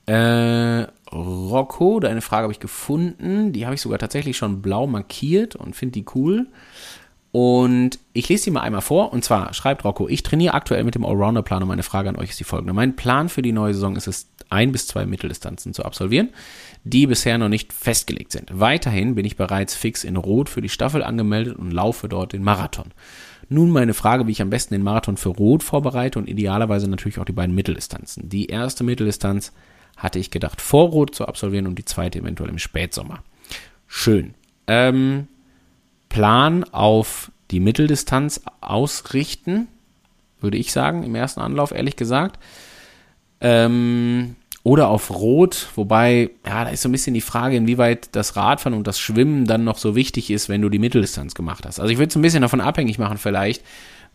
[0.05, 3.55] Äh, Rocco, deine Frage habe ich gefunden.
[3.55, 6.47] Die habe ich sogar tatsächlich schon blau markiert und finde die cool.
[7.33, 9.15] Und ich lese sie mal einmal vor.
[9.15, 12.31] Und zwar schreibt Rocco, ich trainiere aktuell mit dem Allrounder-Plan und meine Frage an euch
[12.31, 12.75] ist die folgende.
[12.75, 16.31] Mein Plan für die neue Saison ist es, ein bis zwei Mitteldistanzen zu absolvieren,
[16.85, 18.51] die bisher noch nicht festgelegt sind.
[18.53, 22.43] Weiterhin bin ich bereits fix in Rot für die Staffel angemeldet und laufe dort den
[22.43, 22.93] Marathon.
[23.49, 27.19] Nun meine Frage, wie ich am besten den Marathon für Rot vorbereite und idealerweise natürlich
[27.19, 28.29] auch die beiden Mitteldistanzen.
[28.29, 29.53] Die erste Mitteldistanz
[29.97, 33.23] hatte ich gedacht, vor Rot zu absolvieren und die zweite eventuell im Spätsommer.
[33.89, 34.35] Schön.
[34.67, 35.27] Ähm,
[36.09, 39.67] Plan auf die Mitteldistanz ausrichten,
[40.41, 42.39] würde ich sagen, im ersten Anlauf, ehrlich gesagt.
[43.41, 48.37] Ähm, oder auf Rot, wobei, ja, da ist so ein bisschen die Frage, inwieweit das
[48.37, 51.81] Radfahren und das Schwimmen dann noch so wichtig ist, wenn du die Mitteldistanz gemacht hast.
[51.81, 53.65] Also ich würde es ein bisschen davon abhängig machen, vielleicht,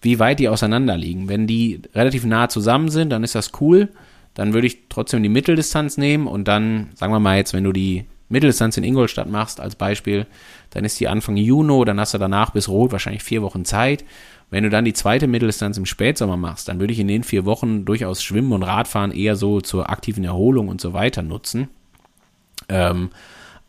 [0.01, 1.29] wie weit die auseinander liegen.
[1.29, 3.89] Wenn die relativ nah zusammen sind, dann ist das cool.
[4.35, 7.71] Dann würde ich trotzdem die Mitteldistanz nehmen und dann, sagen wir mal jetzt, wenn du
[7.71, 10.27] die Mitteldistanz in Ingolstadt machst als Beispiel,
[10.71, 14.03] dann ist die Anfang Juni, dann hast du danach bis Rot wahrscheinlich vier Wochen Zeit.
[14.49, 17.45] Wenn du dann die zweite Mitteldistanz im Spätsommer machst, dann würde ich in den vier
[17.45, 21.69] Wochen durchaus Schwimmen und Radfahren eher so zur aktiven Erholung und so weiter nutzen.
[22.69, 23.09] Ähm,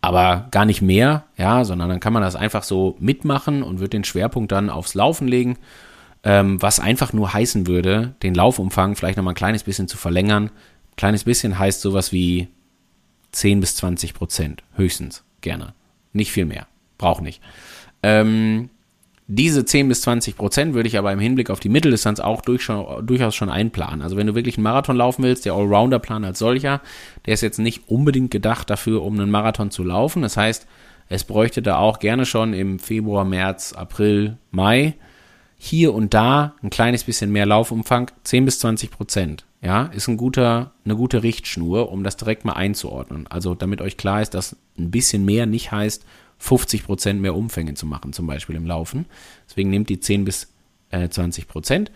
[0.00, 3.92] aber gar nicht mehr, ja, sondern dann kann man das einfach so mitmachen und wird
[3.92, 5.58] den Schwerpunkt dann aufs Laufen legen,
[6.22, 10.50] ähm, was einfach nur heißen würde, den Laufumfang vielleicht nochmal ein kleines bisschen zu verlängern.
[10.96, 12.48] Kleines bisschen heißt sowas wie
[13.32, 15.74] 10 bis 20 Prozent, höchstens, gerne.
[16.12, 16.66] Nicht viel mehr,
[16.98, 17.42] braucht nicht.
[18.02, 18.70] Ähm,
[19.28, 22.62] diese 10 bis 20 Prozent würde ich aber im Hinblick auf die Mitteldistanz auch durch
[22.62, 24.02] schon, durchaus schon einplanen.
[24.02, 26.80] Also wenn du wirklich einen Marathon laufen willst, der Allrounder-Plan als solcher,
[27.26, 30.22] der ist jetzt nicht unbedingt gedacht dafür, um einen Marathon zu laufen.
[30.22, 30.66] Das heißt,
[31.08, 34.94] es bräuchte da auch gerne schon im Februar, März, April, Mai
[35.58, 39.44] hier und da ein kleines bisschen mehr Laufumfang, 10 bis 20 Prozent.
[39.62, 43.26] Ja, ist ein guter, eine gute Richtschnur, um das direkt mal einzuordnen.
[43.26, 46.04] Also damit euch klar ist, dass ein bisschen mehr nicht heißt,
[46.38, 49.06] 50 Prozent mehr Umfänge zu machen, zum Beispiel im Laufen.
[49.48, 50.52] Deswegen nehmt die 10 bis
[50.90, 51.90] äh, 20 Prozent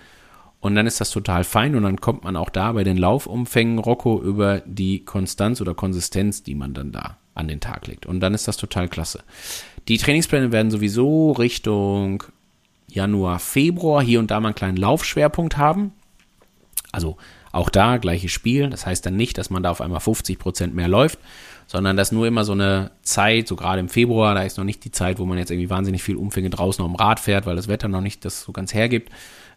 [0.60, 3.78] und dann ist das total fein und dann kommt man auch da bei den Laufumfängen
[3.78, 8.04] Rocco über die Konstanz oder Konsistenz, die man dann da an den Tag legt.
[8.04, 9.24] Und dann ist das total klasse.
[9.88, 12.24] Die Trainingspläne werden sowieso Richtung
[12.88, 15.92] Januar, Februar hier und da mal einen kleinen Laufschwerpunkt haben.
[16.92, 17.16] Also
[17.52, 18.68] auch da gleiches Spiel.
[18.68, 21.18] Das heißt dann nicht, dass man da auf einmal 50 Prozent mehr läuft,
[21.70, 24.64] sondern das ist nur immer so eine Zeit, so gerade im Februar, da ist noch
[24.64, 27.54] nicht die Zeit, wo man jetzt irgendwie wahnsinnig viel Umfänge draußen dem Rad fährt, weil
[27.54, 29.12] das Wetter noch nicht das so ganz hergibt.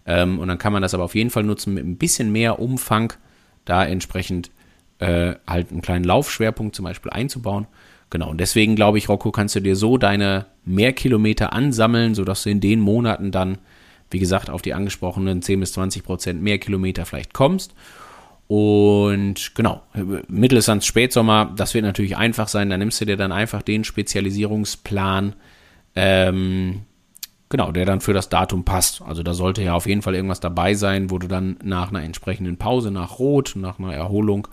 [0.05, 2.59] Ähm, und dann kann man das aber auf jeden Fall nutzen mit ein bisschen mehr
[2.59, 3.13] Umfang,
[3.65, 4.51] da entsprechend
[4.99, 7.65] äh, halt einen kleinen Laufschwerpunkt zum Beispiel einzubauen.
[8.11, 12.51] Genau, und deswegen glaube ich, Rocco, kannst du dir so deine Mehrkilometer ansammeln, sodass du
[12.51, 13.57] in den Monaten dann,
[14.11, 17.73] wie gesagt, auf die angesprochenen 10 bis 20 Prozent mehr Kilometer vielleicht kommst
[18.47, 19.83] und genau,
[20.27, 22.69] Mitteldistanz Spätsommer, das wird natürlich einfach sein.
[22.69, 25.33] Da nimmst du dir dann einfach den Spezialisierungsplan,
[25.95, 26.81] ähm,
[27.49, 29.01] genau, der dann für das Datum passt.
[29.01, 32.03] Also da sollte ja auf jeden Fall irgendwas dabei sein, wo du dann nach einer
[32.03, 34.47] entsprechenden Pause, nach Rot, nach einer Erholung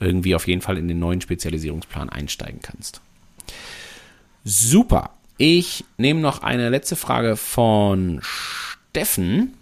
[0.00, 3.00] irgendwie auf jeden Fall in den neuen Spezialisierungsplan einsteigen kannst.
[4.44, 5.10] Super.
[5.36, 9.54] Ich nehme noch eine letzte Frage von Steffen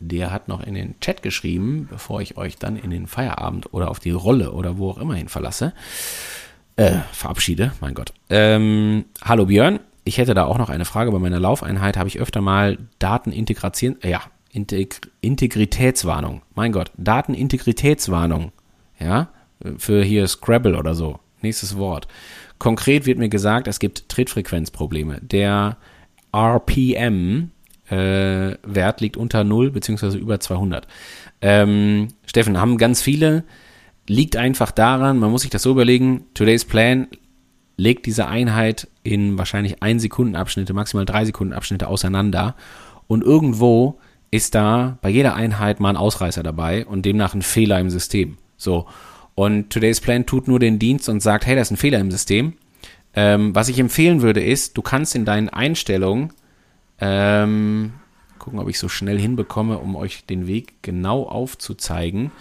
[0.00, 3.90] der hat noch in den Chat geschrieben, bevor ich euch dann in den Feierabend oder
[3.90, 5.72] auf die Rolle oder wo auch immer hin verlasse.
[6.76, 8.12] Äh, verabschiede, mein Gott.
[8.30, 11.12] Ähm, hallo Björn, ich hätte da auch noch eine Frage.
[11.12, 16.42] Bei meiner Laufeinheit habe ich öfter mal Datenintegration, äh, ja, Integ Integritätswarnung.
[16.54, 18.52] Mein Gott, Datenintegritätswarnung.
[18.98, 19.28] Ja,
[19.76, 21.20] für hier Scrabble oder so.
[21.42, 22.08] Nächstes Wort.
[22.58, 25.20] Konkret wird mir gesagt, es gibt Trittfrequenzprobleme.
[25.22, 25.76] Der
[26.32, 27.50] RPM,
[27.90, 30.86] äh, Wert liegt unter 0 beziehungsweise über 200.
[31.40, 33.44] Ähm, Steffen, haben ganz viele,
[34.06, 37.08] liegt einfach daran, man muss sich das so überlegen, Today's Plan
[37.76, 42.54] legt diese Einheit in wahrscheinlich 1 Sekunden Abschnitte, maximal 3 Sekunden Abschnitte auseinander
[43.06, 43.98] und irgendwo
[44.30, 48.36] ist da bei jeder Einheit mal ein Ausreißer dabei und demnach ein Fehler im System.
[48.56, 48.86] So.
[49.34, 52.10] Und Today's Plan tut nur den Dienst und sagt, hey, da ist ein Fehler im
[52.10, 52.54] System.
[53.14, 56.32] Ähm, was ich empfehlen würde, ist, du kannst in deinen Einstellungen
[57.00, 57.92] ähm,
[58.38, 62.32] gucken, ob ich so schnell hinbekomme, um euch den Weg genau aufzuzeigen.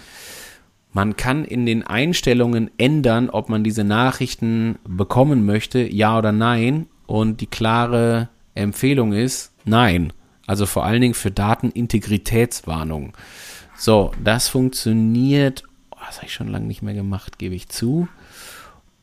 [0.92, 6.88] Man kann in den Einstellungen ändern, ob man diese Nachrichten bekommen möchte, ja oder nein.
[7.06, 10.14] Und die klare Empfehlung ist nein.
[10.48, 13.14] Also vor allen Dingen für Datenintegritätswarnung.
[13.78, 15.64] So, das funktioniert.
[15.92, 18.08] Oh, das habe ich schon lange nicht mehr gemacht, gebe ich zu.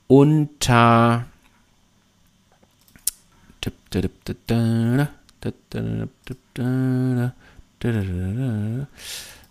[0.08, 1.26] Unter.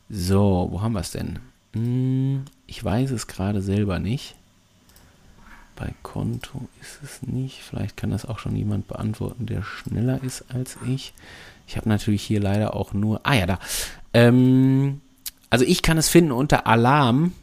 [0.10, 1.40] So, wo haben wir es denn?
[1.74, 4.36] Hm, ich weiß es gerade selber nicht.
[5.76, 7.62] Bei Konto ist es nicht.
[7.62, 11.14] Vielleicht kann das auch schon jemand beantworten, der schneller ist als ich.
[11.68, 13.22] Ich habe natürlich hier leider auch nur.
[13.24, 13.60] Ah ja, da.
[14.14, 15.02] Ähm,
[15.50, 17.34] also ich kann es finden unter Alarm.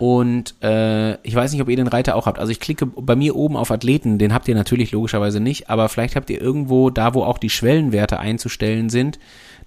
[0.00, 2.38] Und äh, ich weiß nicht, ob ihr den Reiter auch habt.
[2.38, 5.90] Also ich klicke bei mir oben auf Athleten, den habt ihr natürlich logischerweise nicht, aber
[5.90, 9.18] vielleicht habt ihr irgendwo, da wo auch die Schwellenwerte einzustellen sind,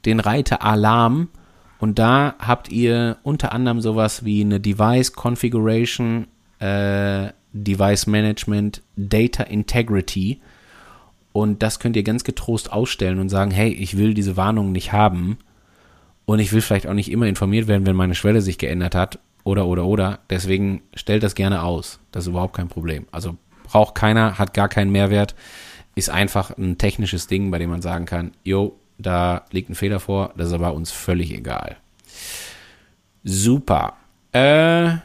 [0.05, 1.29] den Reiter Alarm.
[1.77, 6.25] Und da habt ihr unter anderem sowas wie eine Device Configuration,
[6.57, 10.41] äh, Device Management, Data Integrity.
[11.31, 14.93] Und das könnt ihr ganz getrost ausstellen und sagen, hey, ich will diese Warnung nicht
[14.93, 15.37] haben.
[16.25, 19.19] Und ich will vielleicht auch nicht immer informiert werden, wenn meine Schwelle sich geändert hat
[19.43, 20.19] oder, oder, oder.
[20.29, 21.99] Deswegen stellt das gerne aus.
[22.11, 23.07] Das ist überhaupt kein Problem.
[23.11, 25.35] Also braucht keiner, hat gar keinen Mehrwert.
[25.95, 29.99] Ist einfach ein technisches Ding, bei dem man sagen kann, jo, da liegt ein Fehler
[29.99, 31.77] vor, das ist aber uns völlig egal.
[33.23, 33.93] Super.
[34.31, 34.97] Äh,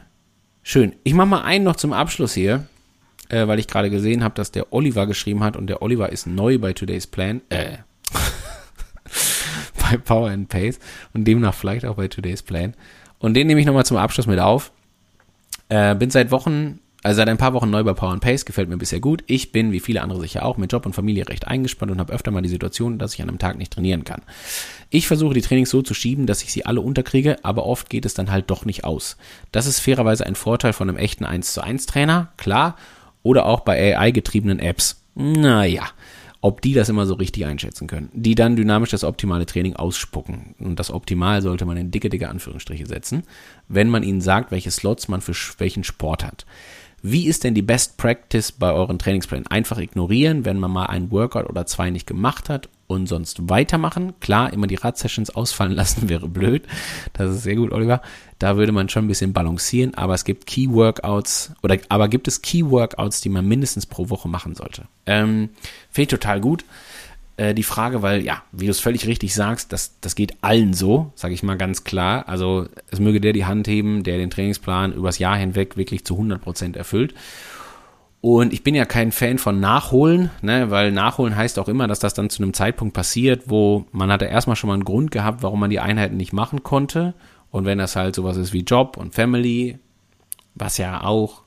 [0.63, 0.95] schön.
[1.03, 2.65] Ich mache mal einen noch zum Abschluss hier,
[3.29, 6.27] äh, weil ich gerade gesehen habe, dass der Oliver geschrieben hat und der Oliver ist
[6.27, 7.41] neu bei Today's Plan.
[7.49, 7.77] Äh,
[9.91, 10.79] bei Power and Pace
[11.13, 12.73] und demnach vielleicht auch bei Today's Plan.
[13.19, 14.71] Und den nehme ich nochmal zum Abschluss mit auf.
[15.67, 18.69] Äh, bin seit Wochen, also seit ein paar Wochen neu bei Power and Pace, gefällt
[18.69, 19.23] mir bisher gut.
[19.27, 22.13] Ich bin, wie viele andere sicher auch, mit Job und Familie recht eingespannt und habe
[22.13, 24.21] öfter mal die Situation, dass ich an einem Tag nicht trainieren kann.
[24.89, 28.05] Ich versuche die Trainings so zu schieben, dass ich sie alle unterkriege, aber oft geht
[28.05, 29.17] es dann halt doch nicht aus.
[29.51, 32.75] Das ist fairerweise ein Vorteil von einem echten 1 zu 1 Trainer, klar,
[33.21, 35.01] oder auch bei AI-getriebenen Apps.
[35.15, 35.83] Naja,
[36.41, 40.55] ob die das immer so richtig einschätzen können, die dann dynamisch das optimale Training ausspucken.
[40.59, 43.23] Und das Optimal sollte man in dicke, dicke Anführungsstriche setzen,
[43.67, 46.45] wenn man ihnen sagt, welche Slots man für welchen Sport hat.
[47.01, 49.47] Wie ist denn die Best Practice bei euren Trainingsplänen?
[49.47, 54.13] Einfach ignorieren, wenn man mal einen Workout oder zwei nicht gemacht hat und sonst weitermachen.
[54.19, 56.63] Klar, immer die Radsessions ausfallen lassen wäre blöd.
[57.13, 58.01] Das ist sehr gut, Oliver.
[58.39, 62.27] Da würde man schon ein bisschen balancieren, aber es gibt Key Workouts oder aber gibt
[62.27, 64.85] es Key Workouts, die man mindestens pro Woche machen sollte.
[65.05, 65.49] Ähm,
[65.91, 66.65] Finde ich total gut
[67.37, 70.73] äh, die Frage, weil ja, wie du es völlig richtig sagst, das, das geht allen
[70.73, 72.27] so, sage ich mal ganz klar.
[72.27, 76.15] Also es möge der die Hand heben, der den Trainingsplan übers Jahr hinweg wirklich zu
[76.15, 77.13] 100 Prozent erfüllt.
[78.21, 81.99] Und ich bin ja kein Fan von Nachholen, ne, weil Nachholen heißt auch immer, dass
[81.99, 85.41] das dann zu einem Zeitpunkt passiert, wo man hatte erstmal schon mal einen Grund gehabt,
[85.41, 87.13] warum man die Einheiten nicht machen konnte.
[87.49, 89.79] Und wenn das halt sowas ist wie Job und Family,
[90.53, 91.43] was ja auch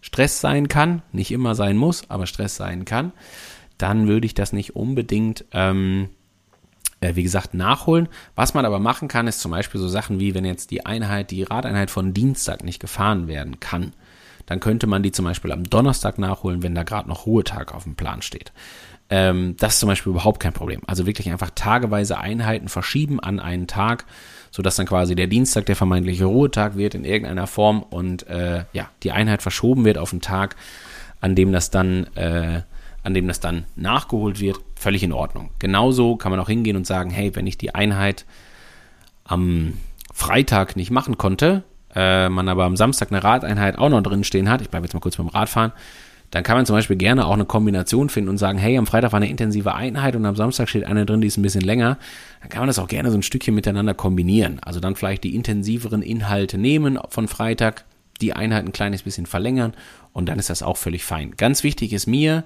[0.00, 3.12] Stress sein kann, nicht immer sein muss, aber Stress sein kann,
[3.76, 6.08] dann würde ich das nicht unbedingt, ähm,
[7.00, 8.08] äh, wie gesagt, nachholen.
[8.34, 11.30] Was man aber machen kann, ist zum Beispiel so Sachen wie, wenn jetzt die Einheit,
[11.30, 13.92] die Radeinheit von Dienstag nicht gefahren werden kann,
[14.48, 17.84] dann könnte man die zum Beispiel am Donnerstag nachholen, wenn da gerade noch Ruhetag auf
[17.84, 18.50] dem Plan steht.
[19.10, 20.80] Ähm, das ist zum Beispiel überhaupt kein Problem.
[20.86, 24.06] Also wirklich einfach tageweise Einheiten verschieben an einen Tag,
[24.50, 28.88] sodass dann quasi der Dienstag der vermeintliche Ruhetag wird in irgendeiner Form und äh, ja,
[29.02, 30.56] die Einheit verschoben wird auf einen Tag,
[31.20, 32.62] an dem das dann äh,
[33.02, 35.50] an dem das dann nachgeholt wird, völlig in Ordnung.
[35.58, 38.24] Genauso kann man auch hingehen und sagen, hey, wenn ich die Einheit
[39.24, 39.74] am
[40.12, 41.62] Freitag nicht machen konnte,
[41.94, 44.94] äh, man aber am Samstag eine Radeinheit auch noch drin stehen hat, ich bleibe jetzt
[44.94, 45.72] mal kurz beim Radfahren,
[46.30, 49.12] dann kann man zum Beispiel gerne auch eine Kombination finden und sagen, hey, am Freitag
[49.12, 51.96] war eine intensive Einheit und am Samstag steht eine drin, die ist ein bisschen länger.
[52.40, 54.58] Dann kann man das auch gerne so ein Stückchen miteinander kombinieren.
[54.60, 57.84] Also dann vielleicht die intensiveren Inhalte nehmen von Freitag,
[58.20, 59.72] die Einheit ein kleines bisschen verlängern
[60.12, 61.34] und dann ist das auch völlig fein.
[61.36, 62.44] Ganz wichtig ist mir,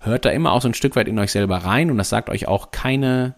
[0.00, 2.30] hört da immer auch so ein Stück weit in euch selber rein und das sagt
[2.30, 3.34] euch auch keine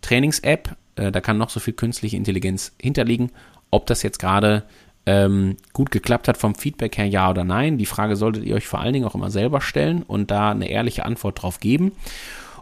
[0.00, 0.76] Trainings-App.
[0.96, 3.30] Äh, da kann noch so viel künstliche Intelligenz hinterliegen.
[3.70, 4.64] Ob das jetzt gerade
[5.06, 7.78] ähm, gut geklappt hat vom Feedback her, ja oder nein.
[7.78, 10.68] Die Frage solltet ihr euch vor allen Dingen auch immer selber stellen und da eine
[10.68, 11.92] ehrliche Antwort drauf geben.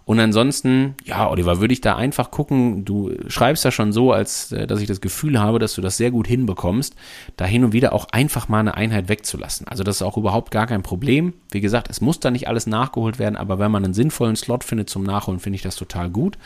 [0.07, 4.53] Und ansonsten, ja, Oliver, würde ich da einfach gucken, du schreibst ja schon so, als
[4.53, 6.95] äh, dass ich das Gefühl habe, dass du das sehr gut hinbekommst,
[7.37, 9.67] da hin und wieder auch einfach mal eine Einheit wegzulassen.
[9.67, 11.33] Also das ist auch überhaupt gar kein Problem.
[11.51, 14.63] Wie gesagt, es muss da nicht alles nachgeholt werden, aber wenn man einen sinnvollen Slot
[14.63, 16.37] findet zum Nachholen, finde ich das total gut.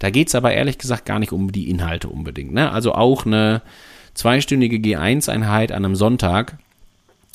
[0.00, 2.52] Da geht's aber ehrlich gesagt gar nicht um die Inhalte unbedingt.
[2.52, 2.72] Ne?
[2.72, 3.62] Also auch eine
[4.14, 6.58] zweistündige G1-Einheit an einem Sonntag,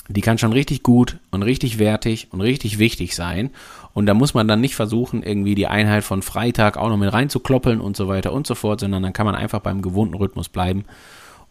[0.08, 3.52] die kann schon richtig gut und richtig wertig und richtig wichtig sein.
[3.94, 7.14] Und da muss man dann nicht versuchen, irgendwie die Einheit von Freitag auch noch mit
[7.14, 10.50] reinzukloppeln und so weiter und so fort, sondern dann kann man einfach beim gewohnten Rhythmus
[10.50, 10.86] bleiben.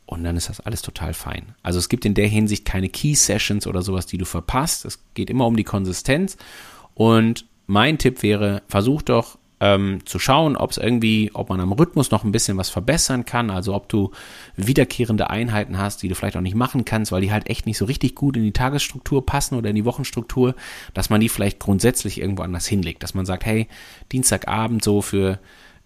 [0.07, 1.55] Und dann ist das alles total fein.
[1.63, 4.85] Also es gibt in der Hinsicht keine Key Sessions oder sowas, die du verpasst.
[4.85, 6.37] Es geht immer um die Konsistenz.
[6.95, 11.73] Und mein Tipp wäre, versuch doch ähm, zu schauen, ob es irgendwie, ob man am
[11.73, 14.13] Rhythmus noch ein bisschen was verbessern kann, also ob du
[14.57, 17.79] wiederkehrende Einheiten hast, die du vielleicht auch nicht machen kannst, weil die halt echt nicht
[17.79, 20.55] so richtig gut in die Tagesstruktur passen oder in die Wochenstruktur,
[20.95, 23.69] dass man die vielleicht grundsätzlich irgendwo anders hinlegt, dass man sagt, hey,
[24.13, 25.39] Dienstagabend so für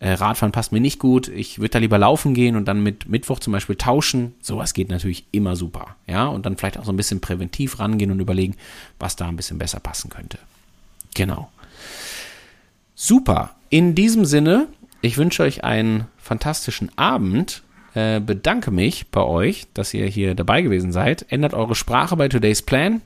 [0.02, 3.08] äh, Radfahren passt mir nicht gut, ich würde da lieber laufen gehen und dann mit
[3.08, 4.34] Mittwoch zum Beispiel tauschen.
[4.42, 5.94] Sowas geht natürlich immer super.
[6.08, 8.56] Ja, und dann vielleicht auch so ein bisschen präventiv rangehen und überlegen,
[8.98, 10.38] was da ein bisschen besser passen könnte.
[11.14, 11.50] Genau.
[13.04, 13.50] Super.
[13.68, 14.68] In diesem Sinne,
[15.00, 17.64] ich wünsche euch einen fantastischen Abend.
[17.94, 21.26] Äh, bedanke mich bei euch, dass ihr hier dabei gewesen seid.
[21.28, 23.02] Ändert eure Sprache bei Today's Plan.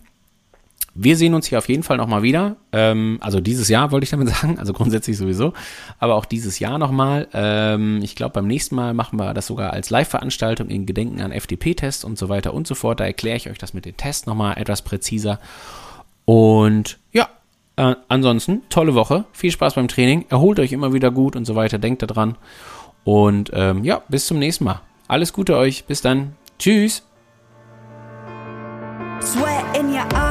[0.95, 2.57] Wir sehen uns hier auf jeden Fall nochmal wieder.
[2.73, 5.55] Ähm, also dieses Jahr wollte ich damit sagen, also grundsätzlich sowieso,
[5.99, 7.29] aber auch dieses Jahr nochmal.
[7.33, 11.33] Ähm, ich glaube, beim nächsten Mal machen wir das sogar als Live-Veranstaltung in Gedenken an
[11.33, 13.01] FDP-Tests und so weiter und so fort.
[13.01, 15.41] Da erkläre ich euch das mit den Tests nochmal etwas präziser.
[16.27, 16.99] Und
[17.77, 21.55] äh, ansonsten, tolle Woche, viel Spaß beim Training, erholt euch immer wieder gut und so
[21.55, 22.37] weiter, denkt daran.
[23.05, 24.81] Und ähm, ja, bis zum nächsten Mal.
[25.09, 26.35] Alles Gute euch, bis dann.
[26.59, 27.07] Tschüss.
[29.21, 30.26] Sweat in your